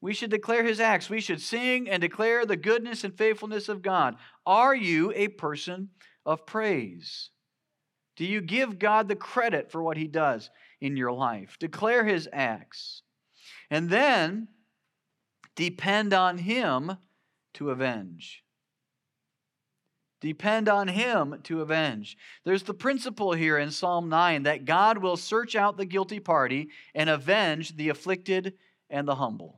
We 0.00 0.14
should 0.14 0.30
declare 0.30 0.64
his 0.64 0.80
acts. 0.80 1.10
We 1.10 1.20
should 1.20 1.40
sing 1.40 1.88
and 1.88 2.00
declare 2.00 2.46
the 2.46 2.56
goodness 2.56 3.02
and 3.02 3.16
faithfulness 3.16 3.68
of 3.68 3.82
God. 3.82 4.16
Are 4.46 4.74
you 4.74 5.12
a 5.14 5.28
person 5.28 5.90
of 6.24 6.46
praise? 6.46 7.30
Do 8.16 8.24
you 8.24 8.40
give 8.40 8.78
God 8.78 9.08
the 9.08 9.16
credit 9.16 9.70
for 9.70 9.82
what 9.82 9.96
he 9.96 10.06
does 10.06 10.50
in 10.80 10.96
your 10.96 11.12
life? 11.12 11.56
Declare 11.58 12.04
his 12.04 12.28
acts. 12.32 13.02
And 13.70 13.90
then 13.90 14.48
depend 15.56 16.12
on 16.12 16.38
him 16.38 16.96
to 17.54 17.70
avenge. 17.70 18.44
Depend 20.20 20.68
on 20.68 20.88
him 20.88 21.38
to 21.44 21.60
avenge. 21.60 22.16
There's 22.44 22.64
the 22.64 22.74
principle 22.74 23.32
here 23.32 23.56
in 23.56 23.70
Psalm 23.70 24.08
9 24.08 24.44
that 24.44 24.64
God 24.64 24.98
will 24.98 25.16
search 25.16 25.54
out 25.54 25.76
the 25.76 25.84
guilty 25.84 26.18
party 26.18 26.70
and 26.94 27.08
avenge 27.08 27.76
the 27.76 27.88
afflicted 27.88 28.54
and 28.90 29.06
the 29.06 29.14
humble. 29.14 29.57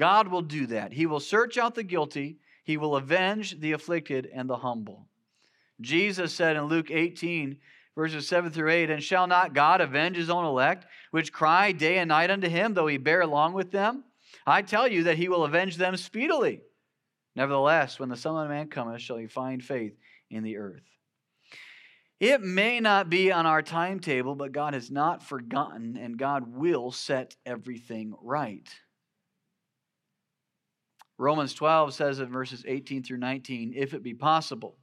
God 0.00 0.28
will 0.28 0.40
do 0.40 0.66
that. 0.68 0.94
He 0.94 1.04
will 1.04 1.20
search 1.20 1.58
out 1.58 1.74
the 1.74 1.82
guilty, 1.82 2.38
He 2.64 2.78
will 2.78 2.96
avenge 2.96 3.60
the 3.60 3.72
afflicted 3.72 4.26
and 4.32 4.48
the 4.48 4.56
humble. 4.56 5.06
Jesus 5.78 6.32
said 6.32 6.56
in 6.56 6.64
Luke 6.64 6.90
18, 6.90 7.58
verses 7.94 8.26
7 8.26 8.50
through 8.50 8.70
8, 8.70 8.88
And 8.88 9.02
shall 9.02 9.26
not 9.26 9.52
God 9.52 9.82
avenge 9.82 10.16
His 10.16 10.30
own 10.30 10.46
elect, 10.46 10.86
which 11.10 11.34
cry 11.34 11.72
day 11.72 11.98
and 11.98 12.08
night 12.08 12.30
unto 12.30 12.48
Him, 12.48 12.72
though 12.72 12.86
He 12.86 12.96
bear 12.96 13.20
along 13.20 13.52
with 13.52 13.72
them? 13.72 14.04
I 14.46 14.62
tell 14.62 14.88
you 14.88 15.02
that 15.02 15.18
He 15.18 15.28
will 15.28 15.44
avenge 15.44 15.76
them 15.76 15.94
speedily. 15.98 16.62
Nevertheless, 17.36 18.00
when 18.00 18.08
the 18.08 18.16
Son 18.16 18.42
of 18.42 18.48
Man 18.48 18.68
cometh, 18.68 19.02
shall 19.02 19.18
He 19.18 19.26
find 19.26 19.62
faith 19.62 19.92
in 20.30 20.42
the 20.42 20.56
earth. 20.56 20.80
It 22.20 22.40
may 22.40 22.80
not 22.80 23.10
be 23.10 23.30
on 23.30 23.44
our 23.44 23.60
timetable, 23.60 24.34
but 24.34 24.52
God 24.52 24.72
has 24.72 24.90
not 24.90 25.22
forgotten, 25.22 25.98
and 25.98 26.16
God 26.16 26.54
will 26.54 26.90
set 26.90 27.36
everything 27.44 28.14
right. 28.22 28.66
Romans 31.20 31.52
12 31.52 31.92
says 31.92 32.18
in 32.18 32.30
verses 32.30 32.64
18 32.66 33.02
through 33.02 33.18
19, 33.18 33.74
if 33.76 33.92
it 33.92 34.02
be 34.02 34.14
possible, 34.14 34.78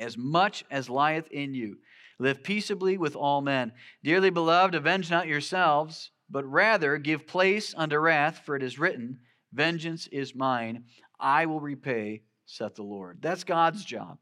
as 0.00 0.16
much 0.16 0.64
as 0.70 0.88
lieth 0.88 1.30
in 1.30 1.52
you, 1.52 1.76
live 2.18 2.42
peaceably 2.42 2.96
with 2.96 3.14
all 3.14 3.42
men. 3.42 3.72
Dearly 4.02 4.30
beloved, 4.30 4.74
avenge 4.74 5.10
not 5.10 5.26
yourselves, 5.26 6.12
but 6.30 6.46
rather 6.46 6.96
give 6.96 7.26
place 7.26 7.74
unto 7.76 7.98
wrath, 7.98 8.40
for 8.46 8.56
it 8.56 8.62
is 8.62 8.78
written, 8.78 9.18
Vengeance 9.52 10.06
is 10.06 10.34
mine, 10.34 10.84
I 11.20 11.44
will 11.44 11.60
repay, 11.60 12.22
saith 12.46 12.76
the 12.76 12.82
Lord. 12.82 13.18
That's 13.20 13.44
God's 13.44 13.84
job. 13.84 14.16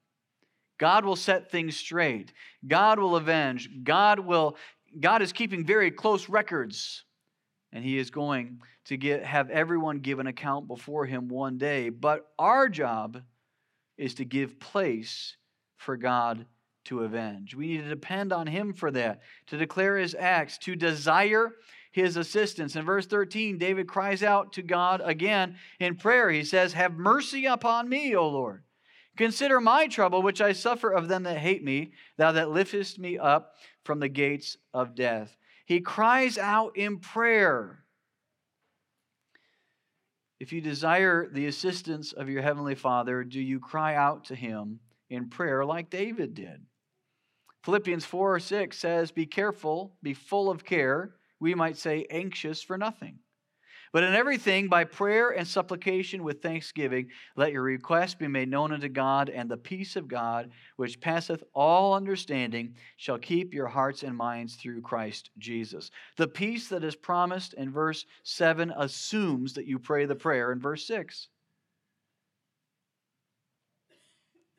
God 0.79 1.05
will 1.05 1.16
set 1.16 1.53
things 1.53 1.77
straight. 1.77 2.33
God 2.66 2.99
will 2.99 3.14
avenge. 3.14 3.71
God 3.85 4.19
will 4.19 4.57
God 4.99 5.23
is 5.23 5.33
keeping 5.33 5.64
very 5.64 5.90
close 5.90 6.29
records 6.29 7.05
and 7.73 7.85
he 7.85 7.99
is 7.99 8.11
going 8.11 8.61
to 8.87 8.96
get, 8.96 9.25
have 9.25 9.51
everyone 9.51 9.99
give 9.99 10.18
an 10.18 10.27
account 10.27 10.68
before 10.68 11.07
him 11.07 11.29
one 11.29 11.59
day. 11.59 11.88
But 11.88 12.27
our 12.38 12.68
job 12.68 13.22
is 13.96 14.14
to 14.14 14.25
give 14.25 14.61
place 14.61 15.37
for 15.77 15.96
God 15.96 16.46
to 16.85 17.03
avenge. 17.03 17.55
We 17.55 17.66
need 17.66 17.83
to 17.83 17.88
depend 17.88 18.33
on 18.33 18.46
him 18.46 18.72
for 18.72 18.90
that, 18.92 19.20
to 19.49 19.57
declare 19.57 19.99
his 19.99 20.14
acts, 20.18 20.59
to 20.59 20.77
desire 20.77 21.53
his 21.90 22.16
assistance. 22.16 22.77
In 22.77 22.85
verse 22.85 23.07
13, 23.07 23.59
David 23.59 23.88
cries 23.88 24.22
out 24.22 24.53
to 24.53 24.62
God 24.62 25.01
again 25.05 25.57
in 25.81 25.96
prayer. 25.96 26.31
He 26.31 26.44
says, 26.44 26.75
Have 26.75 26.94
mercy 26.94 27.46
upon 27.46 27.88
me, 27.88 28.14
O 28.14 28.29
Lord. 28.29 28.62
Consider 29.16 29.61
my 29.61 29.87
trouble, 29.87 30.22
which 30.22 30.40
I 30.40 30.53
suffer 30.53 30.90
of 30.90 31.09
them 31.09 31.22
that 31.22 31.38
hate 31.38 31.64
me, 31.64 31.92
thou 32.18 32.33
that 32.33 32.51
liftest 32.51 32.99
me 32.99 33.18
up 33.18 33.55
from 33.83 33.99
the 33.99 34.09
gates 34.09 34.59
of 34.75 34.94
death. 34.94 35.37
He 35.64 35.81
cries 35.81 36.38
out 36.38 36.77
in 36.77 36.99
prayer. 36.99 37.86
If 40.38 40.53
you 40.53 40.61
desire 40.61 41.29
the 41.29 41.46
assistance 41.46 42.12
of 42.12 42.29
your 42.29 42.42
heavenly 42.42 42.75
Father, 42.75 43.25
do 43.25 43.40
you 43.40 43.59
cry 43.59 43.94
out 43.94 44.25
to 44.27 44.35
him 44.35 44.81
in 45.09 45.31
prayer 45.31 45.64
like 45.64 45.88
David 45.88 46.35
did? 46.35 46.66
Philippians 47.62 48.05
4 48.05 48.37
or 48.37 48.40
6 48.40 48.79
says, 48.79 49.11
Be 49.11 49.27
careful, 49.27 49.96
be 50.03 50.14
full 50.14 50.51
of 50.51 50.64
care. 50.64 51.14
We 51.40 51.55
might 51.55 51.77
say, 51.77 52.07
anxious 52.11 52.62
for 52.62 52.79
nothing. 52.79 53.18
But 53.96 54.04
in 54.04 54.12
everything, 54.12 54.68
by 54.68 54.85
prayer 54.85 55.30
and 55.30 55.48
supplication 55.48 56.22
with 56.22 56.42
thanksgiving, 56.42 57.09
let 57.35 57.50
your 57.50 57.62
requests 57.62 58.14
be 58.14 58.28
made 58.28 58.50
known 58.50 58.70
unto 58.70 58.90
God, 58.90 59.30
and 59.30 59.50
the 59.50 59.56
peace 59.56 59.96
of 59.96 60.06
God, 60.06 60.50
which 60.76 61.00
passeth 61.00 61.42
all 61.54 61.94
understanding, 61.94 62.74
shall 62.98 63.16
keep 63.16 63.54
your 63.54 63.68
hearts 63.68 64.02
and 64.02 64.14
minds 64.14 64.56
through 64.56 64.82
Christ 64.82 65.30
Jesus. 65.38 65.90
The 66.18 66.28
peace 66.28 66.68
that 66.68 66.85
is 66.85 66.94
promised 66.94 67.54
in 67.54 67.72
verse 67.72 68.04
7 68.22 68.70
assumes 68.76 69.54
that 69.54 69.64
you 69.64 69.78
pray 69.78 70.04
the 70.04 70.14
prayer 70.14 70.52
in 70.52 70.61
verse 70.61 70.87
6. 70.87 71.28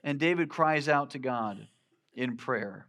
And 0.04 0.20
David 0.20 0.50
cries 0.50 0.90
out 0.90 1.12
to 1.12 1.20
God 1.20 1.68
in 2.16 2.38
prayer. 2.38 2.88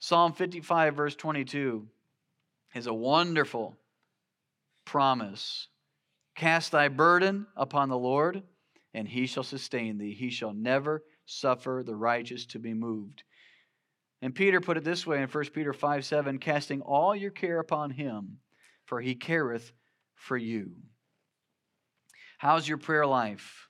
Psalm 0.00 0.32
55, 0.32 0.96
verse 0.96 1.14
22, 1.14 1.86
is 2.74 2.88
a 2.88 2.92
wonderful 2.92 3.76
promise. 4.84 5.68
Cast 6.34 6.72
thy 6.72 6.88
burden 6.88 7.46
upon 7.56 7.88
the 7.88 7.98
Lord, 7.98 8.42
and 8.94 9.06
he 9.06 9.26
shall 9.26 9.42
sustain 9.42 9.98
thee. 9.98 10.14
He 10.14 10.30
shall 10.30 10.52
never 10.52 11.02
suffer 11.26 11.82
the 11.84 11.94
righteous 11.94 12.46
to 12.46 12.58
be 12.58 12.74
moved. 12.74 13.22
And 14.22 14.34
Peter 14.34 14.60
put 14.60 14.76
it 14.76 14.84
this 14.84 15.06
way 15.06 15.20
in 15.20 15.28
1 15.28 15.44
Peter 15.46 15.72
5 15.72 16.04
7 16.04 16.38
casting 16.38 16.80
all 16.80 17.14
your 17.14 17.30
care 17.30 17.58
upon 17.58 17.90
him, 17.90 18.38
for 18.86 19.00
he 19.00 19.14
careth 19.14 19.72
for 20.14 20.36
you. 20.36 20.72
How's 22.38 22.66
your 22.66 22.78
prayer 22.78 23.06
life? 23.06 23.68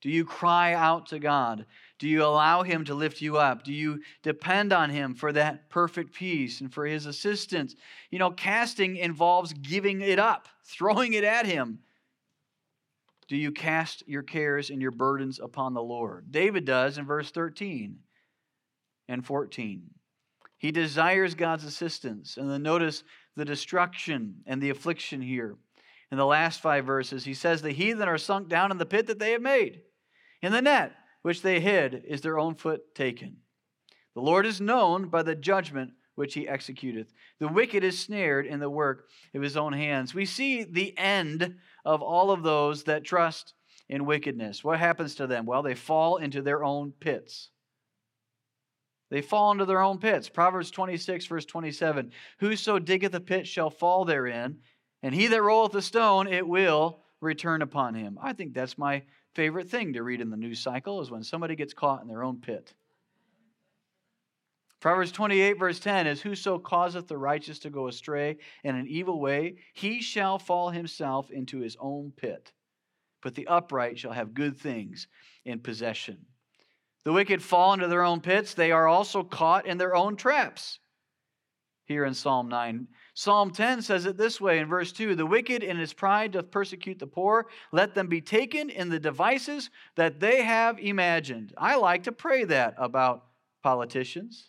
Do 0.00 0.10
you 0.10 0.24
cry 0.24 0.74
out 0.74 1.06
to 1.06 1.18
God? 1.18 1.66
Do 2.02 2.08
you 2.08 2.24
allow 2.24 2.64
Him 2.64 2.84
to 2.86 2.96
lift 2.96 3.20
you 3.20 3.36
up? 3.36 3.62
Do 3.62 3.72
you 3.72 4.00
depend 4.24 4.72
on 4.72 4.90
Him 4.90 5.14
for 5.14 5.32
that 5.34 5.70
perfect 5.70 6.12
peace 6.12 6.60
and 6.60 6.74
for 6.74 6.84
His 6.84 7.06
assistance? 7.06 7.76
You 8.10 8.18
know, 8.18 8.32
casting 8.32 8.96
involves 8.96 9.52
giving 9.52 10.00
it 10.00 10.18
up, 10.18 10.48
throwing 10.64 11.12
it 11.12 11.22
at 11.22 11.46
Him. 11.46 11.78
Do 13.28 13.36
you 13.36 13.52
cast 13.52 14.02
your 14.08 14.24
cares 14.24 14.68
and 14.68 14.82
your 14.82 14.90
burdens 14.90 15.38
upon 15.38 15.74
the 15.74 15.82
Lord? 15.82 16.32
David 16.32 16.64
does 16.64 16.98
in 16.98 17.06
verse 17.06 17.30
13 17.30 18.00
and 19.06 19.24
14. 19.24 19.84
He 20.58 20.72
desires 20.72 21.36
God's 21.36 21.62
assistance. 21.62 22.36
And 22.36 22.50
then 22.50 22.64
notice 22.64 23.04
the 23.36 23.44
destruction 23.44 24.42
and 24.44 24.60
the 24.60 24.70
affliction 24.70 25.22
here. 25.22 25.54
In 26.10 26.18
the 26.18 26.26
last 26.26 26.62
five 26.62 26.84
verses, 26.84 27.24
he 27.24 27.34
says, 27.34 27.62
The 27.62 27.70
heathen 27.70 28.08
are 28.08 28.18
sunk 28.18 28.48
down 28.48 28.72
in 28.72 28.78
the 28.78 28.86
pit 28.86 29.06
that 29.06 29.20
they 29.20 29.30
have 29.30 29.40
made. 29.40 29.82
In 30.42 30.50
the 30.50 30.60
net 30.60 30.96
which 31.22 31.42
they 31.42 31.60
hid 31.60 32.04
is 32.06 32.20
their 32.20 32.38
own 32.38 32.54
foot 32.54 32.94
taken. 32.94 33.38
The 34.14 34.20
Lord 34.20 34.44
is 34.44 34.60
known 34.60 35.08
by 35.08 35.22
the 35.22 35.34
judgment 35.34 35.92
which 36.14 36.34
he 36.34 36.46
executeth. 36.46 37.12
The 37.38 37.48
wicked 37.48 37.82
is 37.82 37.98
snared 37.98 38.46
in 38.46 38.60
the 38.60 38.68
work 38.68 39.08
of 39.34 39.42
his 39.42 39.56
own 39.56 39.72
hands. 39.72 40.14
We 40.14 40.26
see 40.26 40.62
the 40.62 40.96
end 40.98 41.56
of 41.84 42.02
all 42.02 42.30
of 42.30 42.42
those 42.42 42.84
that 42.84 43.04
trust 43.04 43.54
in 43.88 44.04
wickedness. 44.04 44.62
What 44.62 44.78
happens 44.78 45.14
to 45.16 45.26
them? 45.26 45.46
Well, 45.46 45.62
they 45.62 45.74
fall 45.74 46.16
into 46.16 46.42
their 46.42 46.64
own 46.64 46.92
pits. 46.92 47.48
They 49.10 49.22
fall 49.22 49.52
into 49.52 49.64
their 49.64 49.82
own 49.82 49.98
pits. 49.98 50.28
Proverbs 50.28 50.70
26, 50.70 51.26
verse 51.26 51.44
27 51.44 52.12
Whoso 52.40 52.78
diggeth 52.78 53.14
a 53.14 53.20
pit 53.20 53.46
shall 53.46 53.70
fall 53.70 54.04
therein, 54.04 54.58
and 55.02 55.14
he 55.14 55.26
that 55.26 55.42
rolleth 55.42 55.74
a 55.74 55.82
stone, 55.82 56.26
it 56.26 56.46
will 56.46 57.00
return 57.20 57.62
upon 57.62 57.94
him. 57.94 58.18
I 58.22 58.32
think 58.32 58.54
that's 58.54 58.78
my 58.78 59.02
favorite 59.34 59.68
thing 59.68 59.92
to 59.94 60.02
read 60.02 60.20
in 60.20 60.30
the 60.30 60.36
news 60.36 60.60
cycle 60.60 61.00
is 61.00 61.10
when 61.10 61.22
somebody 61.22 61.56
gets 61.56 61.74
caught 61.74 62.02
in 62.02 62.08
their 62.08 62.22
own 62.22 62.40
pit. 62.40 62.74
Proverbs 64.80 65.12
28, 65.12 65.58
verse 65.58 65.78
10 65.78 66.08
is 66.08 66.20
Whoso 66.20 66.58
causeth 66.58 67.06
the 67.06 67.16
righteous 67.16 67.60
to 67.60 67.70
go 67.70 67.86
astray 67.86 68.38
in 68.64 68.74
an 68.74 68.88
evil 68.88 69.20
way, 69.20 69.54
he 69.74 70.02
shall 70.02 70.40
fall 70.40 70.70
himself 70.70 71.30
into 71.30 71.60
his 71.60 71.76
own 71.78 72.12
pit. 72.16 72.52
But 73.22 73.36
the 73.36 73.46
upright 73.46 73.98
shall 73.98 74.10
have 74.10 74.34
good 74.34 74.58
things 74.58 75.06
in 75.44 75.60
possession. 75.60 76.26
The 77.04 77.12
wicked 77.12 77.42
fall 77.42 77.72
into 77.74 77.86
their 77.86 78.02
own 78.02 78.20
pits, 78.20 78.54
they 78.54 78.72
are 78.72 78.88
also 78.88 79.22
caught 79.22 79.66
in 79.66 79.78
their 79.78 79.94
own 79.94 80.16
traps. 80.16 80.80
Here 81.84 82.04
in 82.04 82.14
Psalm 82.14 82.48
9, 82.48 82.88
Psalm 83.14 83.50
10 83.50 83.82
says 83.82 84.06
it 84.06 84.16
this 84.16 84.40
way 84.40 84.58
in 84.58 84.66
verse 84.66 84.90
2 84.92 85.14
The 85.14 85.26
wicked 85.26 85.62
in 85.62 85.76
his 85.76 85.92
pride 85.92 86.32
doth 86.32 86.50
persecute 86.50 86.98
the 86.98 87.06
poor. 87.06 87.46
Let 87.70 87.94
them 87.94 88.06
be 88.06 88.22
taken 88.22 88.70
in 88.70 88.88
the 88.88 88.98
devices 88.98 89.70
that 89.96 90.18
they 90.18 90.42
have 90.42 90.78
imagined. 90.78 91.52
I 91.58 91.76
like 91.76 92.04
to 92.04 92.12
pray 92.12 92.44
that 92.44 92.74
about 92.78 93.24
politicians. 93.62 94.48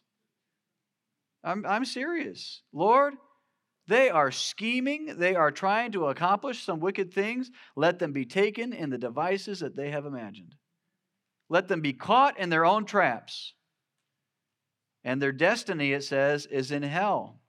I'm, 1.44 1.66
I'm 1.66 1.84
serious. 1.84 2.62
Lord, 2.72 3.16
they 3.88 4.10
are 4.10 4.32
scheming, 4.32 5.18
they 5.18 5.36
are 5.36 5.52
trying 5.52 5.92
to 5.92 6.08
accomplish 6.08 6.64
some 6.64 6.80
wicked 6.80 7.14
things. 7.14 7.52
Let 7.76 8.00
them 8.00 8.14
be 8.14 8.26
taken 8.26 8.72
in 8.72 8.90
the 8.90 8.98
devices 8.98 9.60
that 9.60 9.76
they 9.76 9.92
have 9.92 10.06
imagined. 10.06 10.56
Let 11.50 11.68
them 11.68 11.82
be 11.82 11.92
caught 11.92 12.40
in 12.40 12.50
their 12.50 12.66
own 12.66 12.86
traps. 12.86 13.54
And 15.04 15.22
their 15.22 15.34
destiny, 15.34 15.92
it 15.92 16.06
says, 16.06 16.46
is 16.46 16.72
in 16.72 16.82
hell. 16.82 17.42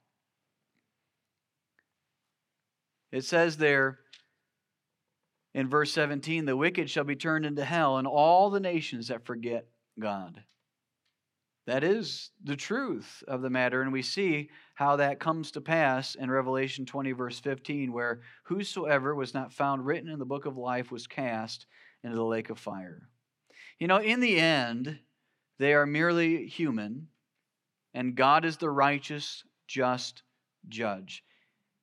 It 3.15 3.23
says 3.23 3.55
there 3.55 3.99
in 5.53 5.69
verse 5.69 5.93
17 5.93 6.43
the 6.43 6.57
wicked 6.57 6.89
shall 6.89 7.05
be 7.05 7.15
turned 7.15 7.45
into 7.45 7.63
hell, 7.63 7.97
and 7.97 8.05
all 8.05 8.49
the 8.49 8.59
nations 8.59 9.07
that 9.07 9.25
forget 9.25 9.69
God. 9.97 10.43
That 11.65 11.85
is 11.85 12.31
the 12.43 12.57
truth 12.57 13.23
of 13.25 13.41
the 13.41 13.49
matter, 13.49 13.81
and 13.81 13.93
we 13.93 14.01
see 14.01 14.49
how 14.73 14.97
that 14.97 15.21
comes 15.21 15.51
to 15.51 15.61
pass 15.61 16.15
in 16.15 16.29
Revelation 16.29 16.85
20, 16.85 17.13
verse 17.13 17.39
15, 17.39 17.93
where 17.93 18.19
whosoever 18.43 19.15
was 19.15 19.33
not 19.33 19.53
found 19.53 19.85
written 19.85 20.09
in 20.09 20.19
the 20.19 20.25
book 20.25 20.45
of 20.45 20.57
life 20.57 20.91
was 20.91 21.07
cast 21.07 21.67
into 22.03 22.17
the 22.17 22.25
lake 22.25 22.49
of 22.49 22.59
fire. 22.59 23.07
You 23.79 23.87
know, 23.87 24.01
in 24.01 24.19
the 24.19 24.37
end, 24.37 24.99
they 25.57 25.73
are 25.73 25.85
merely 25.85 26.47
human, 26.47 27.07
and 27.93 28.13
God 28.13 28.43
is 28.43 28.57
the 28.57 28.69
righteous, 28.69 29.45
just 29.67 30.21
judge. 30.67 31.23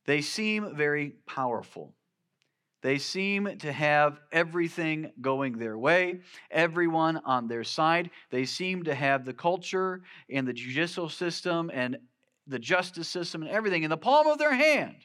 They 0.06 0.20
seem 0.20 0.74
very 0.76 1.14
powerful. 1.26 1.94
They 2.82 2.98
seem 2.98 3.58
to 3.58 3.72
have 3.72 4.18
everything 4.32 5.12
going 5.20 5.56
their 5.58 5.78
way, 5.78 6.20
everyone 6.50 7.20
on 7.24 7.46
their 7.46 7.62
side. 7.62 8.10
They 8.30 8.44
seem 8.44 8.82
to 8.84 8.94
have 8.94 9.24
the 9.24 9.32
culture 9.32 10.02
and 10.28 10.46
the 10.46 10.52
judicial 10.52 11.08
system 11.08 11.70
and 11.72 11.98
the 12.48 12.58
justice 12.58 13.08
system 13.08 13.42
and 13.42 13.50
everything 13.50 13.84
in 13.84 13.90
the 13.90 13.96
palm 13.96 14.26
of 14.26 14.38
their 14.38 14.54
hand. 14.54 14.96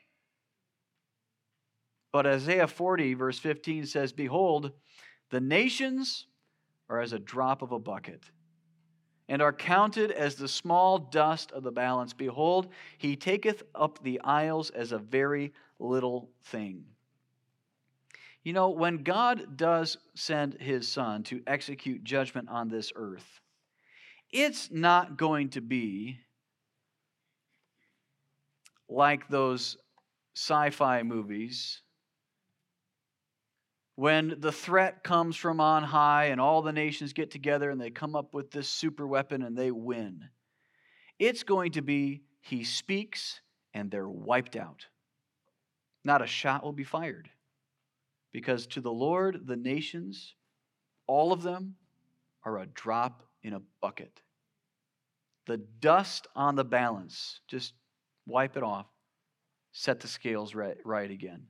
But 2.12 2.26
Isaiah 2.26 2.68
40, 2.68 3.14
verse 3.14 3.38
15 3.38 3.86
says, 3.86 4.12
Behold, 4.12 4.72
the 5.30 5.42
nations 5.42 6.26
are 6.90 7.00
as 7.00 7.14
a 7.14 7.20
drop 7.20 7.62
of 7.62 7.72
a 7.72 7.80
bucket 7.80 8.24
and 9.30 9.42
are 9.42 9.54
counted 9.54 10.12
as 10.12 10.36
the 10.36 10.48
small 10.48 10.98
dust 10.98 11.52
of 11.52 11.64
the 11.64 11.72
balance. 11.72 12.14
Behold, 12.14 12.68
he 12.98 13.16
taketh 13.16 13.64
up 13.76 14.02
the 14.04 14.20
isles 14.22 14.70
as 14.70 14.92
a 14.92 14.98
very 14.98 15.54
little 15.80 16.30
thing. 16.46 16.86
You 18.44 18.54
know, 18.54 18.70
when 18.70 19.04
God 19.04 19.58
does 19.58 19.98
send 20.16 20.54
his 20.54 20.88
son 20.88 21.24
to 21.24 21.42
execute 21.46 22.04
judgment 22.04 22.48
on 22.50 22.70
this 22.70 22.94
earth, 22.96 23.42
it's 24.32 24.72
not 24.72 25.18
going 25.18 25.50
to 25.50 25.62
be 25.62 26.20
like 28.88 29.28
those 29.28 29.78
sci 30.34 30.70
fi 30.70 31.04
movies 31.04 31.82
when 33.98 34.36
the 34.38 34.52
threat 34.52 35.04
comes 35.04 35.36
from 35.36 35.60
on 35.60 35.82
high 35.82 36.26
and 36.26 36.40
all 36.40 36.62
the 36.62 36.72
nations 36.72 37.14
get 37.14 37.32
together 37.32 37.72
and 37.72 37.82
they 37.82 37.90
come 37.90 38.16
up 38.16 38.32
with 38.32 38.52
this 38.52 38.70
super 38.70 39.08
weapon 39.08 39.42
and 39.42 39.58
they 39.58 39.72
win. 39.72 40.24
It's 41.18 41.42
going 41.42 41.72
to 41.72 41.82
be 41.82 42.22
he 42.40 42.64
speaks 42.64 43.42
and 43.74 43.90
they're 43.90 44.08
wiped 44.08 44.56
out. 44.56 44.86
Not 46.04 46.22
a 46.22 46.28
shot 46.28 46.64
will 46.64 46.74
be 46.74 46.84
fired. 46.84 47.32
Because 48.32 48.68
to 48.68 48.82
the 48.82 48.92
Lord, 48.92 49.48
the 49.48 49.56
nations, 49.58 50.36
all 51.08 51.34
of 51.34 51.42
them, 51.42 51.74
are 52.44 52.60
a 52.60 52.68
drop 52.68 53.24
in 53.42 53.54
a 53.54 53.62
bucket. 53.82 54.22
The 55.48 55.58
dust 55.58 56.28
on 56.36 56.56
the 56.56 56.64
balance, 56.64 57.40
just 57.48 57.74
wipe 58.28 58.58
it 58.58 58.64
off. 58.64 58.86
set 59.72 60.02
the 60.02 60.08
scales 60.08 60.54
right, 60.54 60.78
right 60.86 61.10
again. 61.10 61.48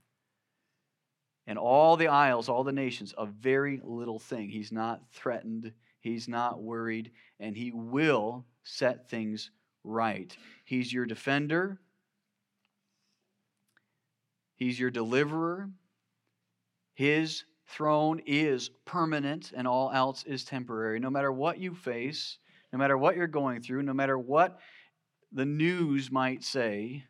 And 1.47 1.57
all 1.57 1.95
the 1.95 2.09
isles, 2.09 2.49
all 2.49 2.65
the 2.65 2.73
nations, 2.73 3.13
a 3.17 3.25
very 3.25 3.79
little 3.83 4.19
thing. 4.19 4.49
He's 4.49 4.71
not 4.71 5.01
threatened, 5.13 5.71
he's 6.01 6.27
not 6.27 6.61
worried, 6.61 7.11
and 7.39 7.55
he 7.55 7.71
will 7.71 8.45
set 8.63 9.09
things 9.09 9.49
right. 9.83 10.35
He's 10.65 10.91
your 10.91 11.05
defender, 11.05 11.79
he's 14.57 14.79
your 14.79 14.91
deliverer. 14.91 15.69
His 16.93 17.43
throne 17.67 18.21
is 18.25 18.69
permanent, 18.85 19.53
and 19.55 19.67
all 19.67 19.91
else 19.91 20.23
is 20.23 20.43
temporary. 20.43 20.99
No 20.99 21.09
matter 21.11 21.31
what 21.31 21.59
you 21.59 21.75
face, 21.75 22.39
no 22.73 22.79
matter 22.79 22.97
what 22.97 23.15
you're 23.15 23.27
going 23.27 23.61
through, 23.61 23.83
no 23.83 23.93
matter 23.93 24.17
what 24.17 24.59
the 25.31 25.45
news 25.45 26.11
might 26.11 26.43
say, 26.43 27.05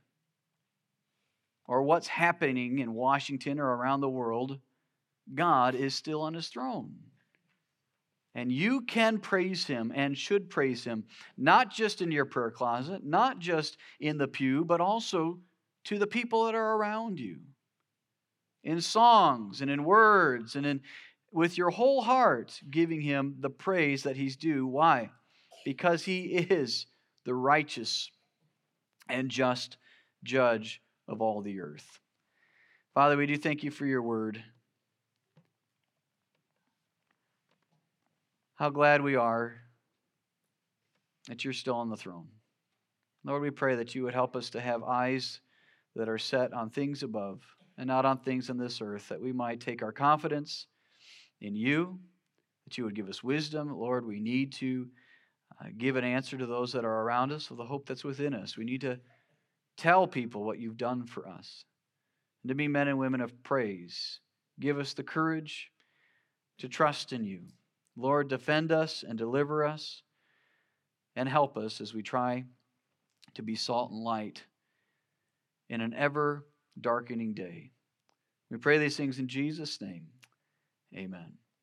or 1.68 1.84
what's 1.84 2.08
happening 2.08 2.80
in 2.80 2.94
Washington 2.94 3.60
or 3.60 3.76
around 3.76 4.02
the 4.02 4.10
world, 4.10 4.60
God 5.34 5.76
is 5.76 5.94
still 5.94 6.22
on 6.22 6.34
his 6.34 6.48
throne. 6.48 6.96
And 8.34 8.52
you 8.52 8.82
can 8.82 9.20
praise 9.20 9.66
him 9.66 9.92
and 9.96 10.18
should 10.18 10.50
praise 10.50 10.84
him, 10.84 11.06
not 11.38 11.72
just 11.72 12.02
in 12.02 12.12
your 12.12 12.26
prayer 12.26 12.52
closet, 12.52 13.04
not 13.04 13.40
just 13.40 13.78
in 14.00 14.18
the 14.18 14.28
pew, 14.28 14.64
but 14.64 14.80
also 14.80 15.40
to 15.86 15.98
the 15.98 16.08
people 16.08 16.46
that 16.46 16.56
are 16.56 16.76
around 16.76 17.20
you. 17.20 17.40
In 18.64 18.80
songs 18.80 19.62
and 19.62 19.72
in 19.72 19.84
words 19.84 20.56
and 20.56 20.66
in 20.66 20.82
with 21.32 21.58
your 21.58 21.70
whole 21.70 22.02
heart 22.02 22.60
giving 22.70 23.02
him 23.02 23.36
the 23.40 23.50
praise 23.50 24.04
that 24.04 24.16
he's 24.16 24.38
due. 24.38 24.66
Why? 24.66 25.10
Because 25.66 26.04
he 26.04 26.24
is 26.26 26.88
the 27.26 27.34
righteous 27.34 28.10
and 29.10 29.30
just 29.30 29.78
judge 30.24 30.82
of 31.08 31.22
all 31.22 31.42
the 31.42 31.62
earth. 31.62 32.00
Father, 32.94 33.18
we 33.18 33.28
do 33.28 33.38
thank 33.38 33.64
you 33.64 33.72
for 33.72 33.86
your 33.86 34.02
word. 34.02 34.44
How 38.56 38.70
glad 38.70 39.02
we 39.02 39.16
are 39.16 39.56
that 41.28 41.44
you're 41.44 41.54
still 41.54 41.76
on 41.76 41.90
the 41.90 41.98
throne. 41.98 42.28
Lord, 43.24 43.42
we 43.42 43.52
pray 43.52 43.76
that 43.76 43.94
you 43.94 44.04
would 44.04 44.14
help 44.14 44.36
us 44.36 44.50
to 44.52 44.62
have 44.62 44.84
eyes 44.84 45.42
that 45.96 46.10
are 46.10 46.18
set 46.18 46.54
on 46.54 46.70
things 46.70 47.04
above 47.04 47.42
and 47.78 47.88
not 47.88 48.06
on 48.06 48.18
things 48.18 48.50
on 48.50 48.58
this 48.58 48.82
earth, 48.82 49.10
that 49.10 49.22
we 49.22 49.32
might 49.32 49.60
take 49.60 49.84
our 49.84 49.92
confidence 49.92 50.68
in 51.42 51.56
you, 51.56 52.00
that 52.66 52.78
you 52.78 52.84
would 52.86 52.96
give 52.96 53.10
us 53.10 53.24
wisdom. 53.24 53.78
Lord, 53.78 54.06
we 54.06 54.20
need 54.20 54.54
to 54.54 54.88
uh, 55.62 55.68
give 55.78 55.96
an 55.96 56.04
answer 56.04 56.38
to 56.38 56.46
those 56.46 56.72
that 56.74 56.86
are 56.86 57.02
around 57.02 57.32
us 57.32 57.52
of 57.52 57.58
the 57.58 57.66
hope 57.66 57.86
that's 57.86 58.04
within 58.04 58.34
us. 58.34 58.58
We 58.58 58.66
need 58.66 58.82
to 58.82 59.00
Tell 59.78 60.08
people 60.08 60.44
what 60.44 60.60
you've 60.60 60.78
done 60.78 61.06
for 61.06 61.28
us. 61.28 61.66
And 62.44 62.50
to 62.50 62.56
be 62.56 62.68
men 62.68 62.88
and 62.88 62.98
women 62.98 63.22
of 63.22 63.44
praise. 63.44 64.20
Give 64.60 64.80
us 64.80 64.94
the 64.94 65.04
courage 65.04 65.72
to 66.60 66.68
trust 66.68 67.14
in 67.14 67.24
you. 67.24 67.42
Lord, 67.96 68.28
defend 68.28 68.72
us 68.72 69.04
and 69.08 69.18
deliver 69.18 69.66
us 69.66 70.02
and 71.16 71.28
help 71.28 71.58
us 71.58 71.82
as 71.82 71.94
we 71.94 72.04
try 72.04 72.46
to 73.36 73.42
be 73.42 73.56
salt 73.56 73.92
and 73.92 74.04
light 74.04 74.44
in 75.70 75.82
an 75.82 75.94
ever 75.94 76.46
darkening 76.80 77.34
day. 77.34 77.72
We 78.50 78.58
pray 78.58 78.78
these 78.78 78.96
things 78.96 79.20
in 79.20 79.28
Jesus' 79.28 79.82
name. 79.82 80.08
Amen. 80.96 81.34